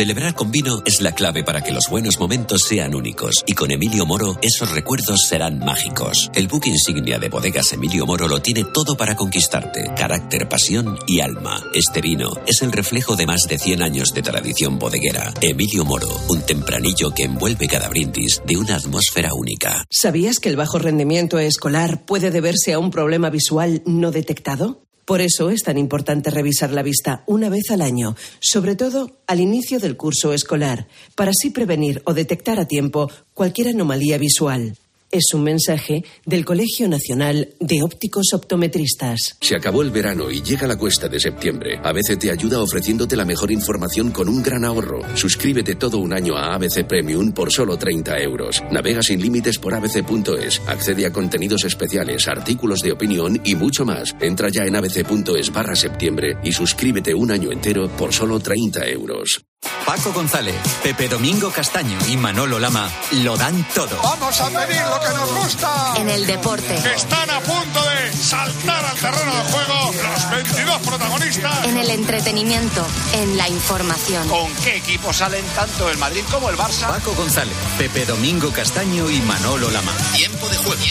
Celebrar 0.00 0.34
con 0.34 0.50
vino 0.50 0.80
es 0.86 1.02
la 1.02 1.12
clave 1.12 1.44
para 1.44 1.60
que 1.60 1.72
los 1.72 1.90
buenos 1.90 2.18
momentos 2.18 2.62
sean 2.62 2.94
únicos 2.94 3.44
y 3.44 3.52
con 3.52 3.70
Emilio 3.70 4.06
Moro 4.06 4.38
esos 4.40 4.70
recuerdos 4.70 5.26
serán 5.28 5.58
mágicos. 5.58 6.30
El 6.34 6.48
buque 6.48 6.70
insignia 6.70 7.18
de 7.18 7.28
bodegas 7.28 7.74
Emilio 7.74 8.06
Moro 8.06 8.26
lo 8.26 8.40
tiene 8.40 8.64
todo 8.64 8.96
para 8.96 9.14
conquistarte, 9.14 9.92
carácter, 9.94 10.48
pasión 10.48 10.98
y 11.06 11.20
alma. 11.20 11.62
Este 11.74 12.00
vino 12.00 12.30
es 12.46 12.62
el 12.62 12.72
reflejo 12.72 13.14
de 13.14 13.26
más 13.26 13.42
de 13.42 13.58
100 13.58 13.82
años 13.82 14.14
de 14.14 14.22
tradición 14.22 14.78
bodeguera. 14.78 15.34
Emilio 15.42 15.84
Moro, 15.84 16.08
un 16.30 16.40
tempranillo 16.46 17.12
que 17.12 17.24
envuelve 17.24 17.68
cada 17.68 17.90
brindis 17.90 18.40
de 18.46 18.56
una 18.56 18.76
atmósfera 18.76 19.34
única. 19.34 19.84
¿Sabías 19.90 20.38
que 20.40 20.48
el 20.48 20.56
bajo 20.56 20.78
rendimiento 20.78 21.38
escolar 21.38 22.06
puede 22.06 22.30
deberse 22.30 22.72
a 22.72 22.78
un 22.78 22.90
problema 22.90 23.28
visual 23.28 23.82
no 23.84 24.12
detectado? 24.12 24.80
Por 25.10 25.20
eso 25.20 25.50
es 25.50 25.64
tan 25.64 25.76
importante 25.76 26.30
revisar 26.30 26.70
la 26.70 26.84
vista 26.84 27.24
una 27.26 27.48
vez 27.48 27.72
al 27.72 27.82
año, 27.82 28.14
sobre 28.38 28.76
todo 28.76 29.18
al 29.26 29.40
inicio 29.40 29.80
del 29.80 29.96
curso 29.96 30.32
escolar, 30.32 30.86
para 31.16 31.32
así 31.32 31.50
prevenir 31.50 32.00
o 32.04 32.14
detectar 32.14 32.60
a 32.60 32.68
tiempo 32.68 33.10
cualquier 33.34 33.70
anomalía 33.70 34.18
visual. 34.18 34.76
Es 35.12 35.34
un 35.34 35.42
mensaje 35.42 36.04
del 36.24 36.44
Colegio 36.44 36.88
Nacional 36.88 37.48
de 37.58 37.82
Ópticos 37.82 38.32
Optometristas. 38.32 39.36
Se 39.40 39.56
acabó 39.56 39.82
el 39.82 39.90
verano 39.90 40.30
y 40.30 40.40
llega 40.40 40.68
la 40.68 40.78
cuesta 40.78 41.08
de 41.08 41.18
septiembre. 41.18 41.80
ABC 41.82 42.16
te 42.16 42.30
ayuda 42.30 42.62
ofreciéndote 42.62 43.16
la 43.16 43.24
mejor 43.24 43.50
información 43.50 44.12
con 44.12 44.28
un 44.28 44.40
gran 44.40 44.64
ahorro. 44.64 45.00
Suscríbete 45.16 45.74
todo 45.74 45.98
un 45.98 46.12
año 46.12 46.36
a 46.36 46.54
ABC 46.54 46.86
Premium 46.86 47.32
por 47.32 47.50
solo 47.50 47.76
30 47.76 48.20
euros. 48.20 48.62
Navega 48.70 49.02
sin 49.02 49.20
límites 49.20 49.58
por 49.58 49.74
abc.es. 49.74 50.62
Accede 50.68 51.06
a 51.06 51.12
contenidos 51.12 51.64
especiales, 51.64 52.28
artículos 52.28 52.80
de 52.80 52.92
opinión 52.92 53.40
y 53.44 53.56
mucho 53.56 53.84
más. 53.84 54.14
Entra 54.20 54.48
ya 54.48 54.62
en 54.62 54.76
abc.es 54.76 55.52
barra 55.52 55.74
septiembre 55.74 56.36
y 56.44 56.52
suscríbete 56.52 57.14
un 57.16 57.32
año 57.32 57.50
entero 57.50 57.88
por 57.96 58.12
solo 58.12 58.38
30 58.38 58.88
euros. 58.90 59.44
Paco 59.90 60.12
González, 60.12 60.54
Pepe 60.84 61.08
Domingo 61.08 61.50
Castaño 61.50 61.98
y 62.06 62.16
Manolo 62.16 62.60
Lama 62.60 62.88
lo 63.10 63.36
dan 63.36 63.66
todo. 63.74 64.00
Vamos 64.00 64.40
a 64.40 64.48
pedir 64.48 64.82
lo 64.82 65.00
que 65.00 65.08
nos 65.08 65.34
gusta. 65.34 65.94
En 65.96 66.08
el 66.08 66.26
deporte. 66.26 66.76
Están 66.76 67.28
a 67.28 67.40
punto 67.40 67.80
de 67.90 68.12
saltar 68.12 68.84
al 68.84 68.96
terreno 68.96 69.34
de 69.34 69.42
juego 69.50 69.92
los 69.92 70.30
22 70.30 70.78
protagonistas. 70.82 71.64
En 71.64 71.76
el 71.76 71.90
entretenimiento. 71.90 72.86
En 73.14 73.36
la 73.36 73.48
información. 73.48 74.28
¿Con 74.28 74.54
qué 74.62 74.76
equipos 74.76 75.16
salen 75.16 75.44
tanto 75.56 75.90
el 75.90 75.98
Madrid 75.98 76.22
como 76.30 76.50
el 76.50 76.56
Barça? 76.56 76.86
Paco 76.86 77.12
González, 77.16 77.56
Pepe 77.76 78.06
Domingo 78.06 78.52
Castaño 78.52 79.10
y 79.10 79.20
Manolo 79.22 79.72
Lama. 79.72 79.90
Tiempo 80.12 80.48
de 80.50 80.56
juego. 80.58 80.82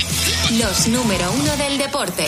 Los 0.59 0.89
número 0.89 1.31
uno 1.31 1.55
del 1.55 1.77
deporte. 1.77 2.27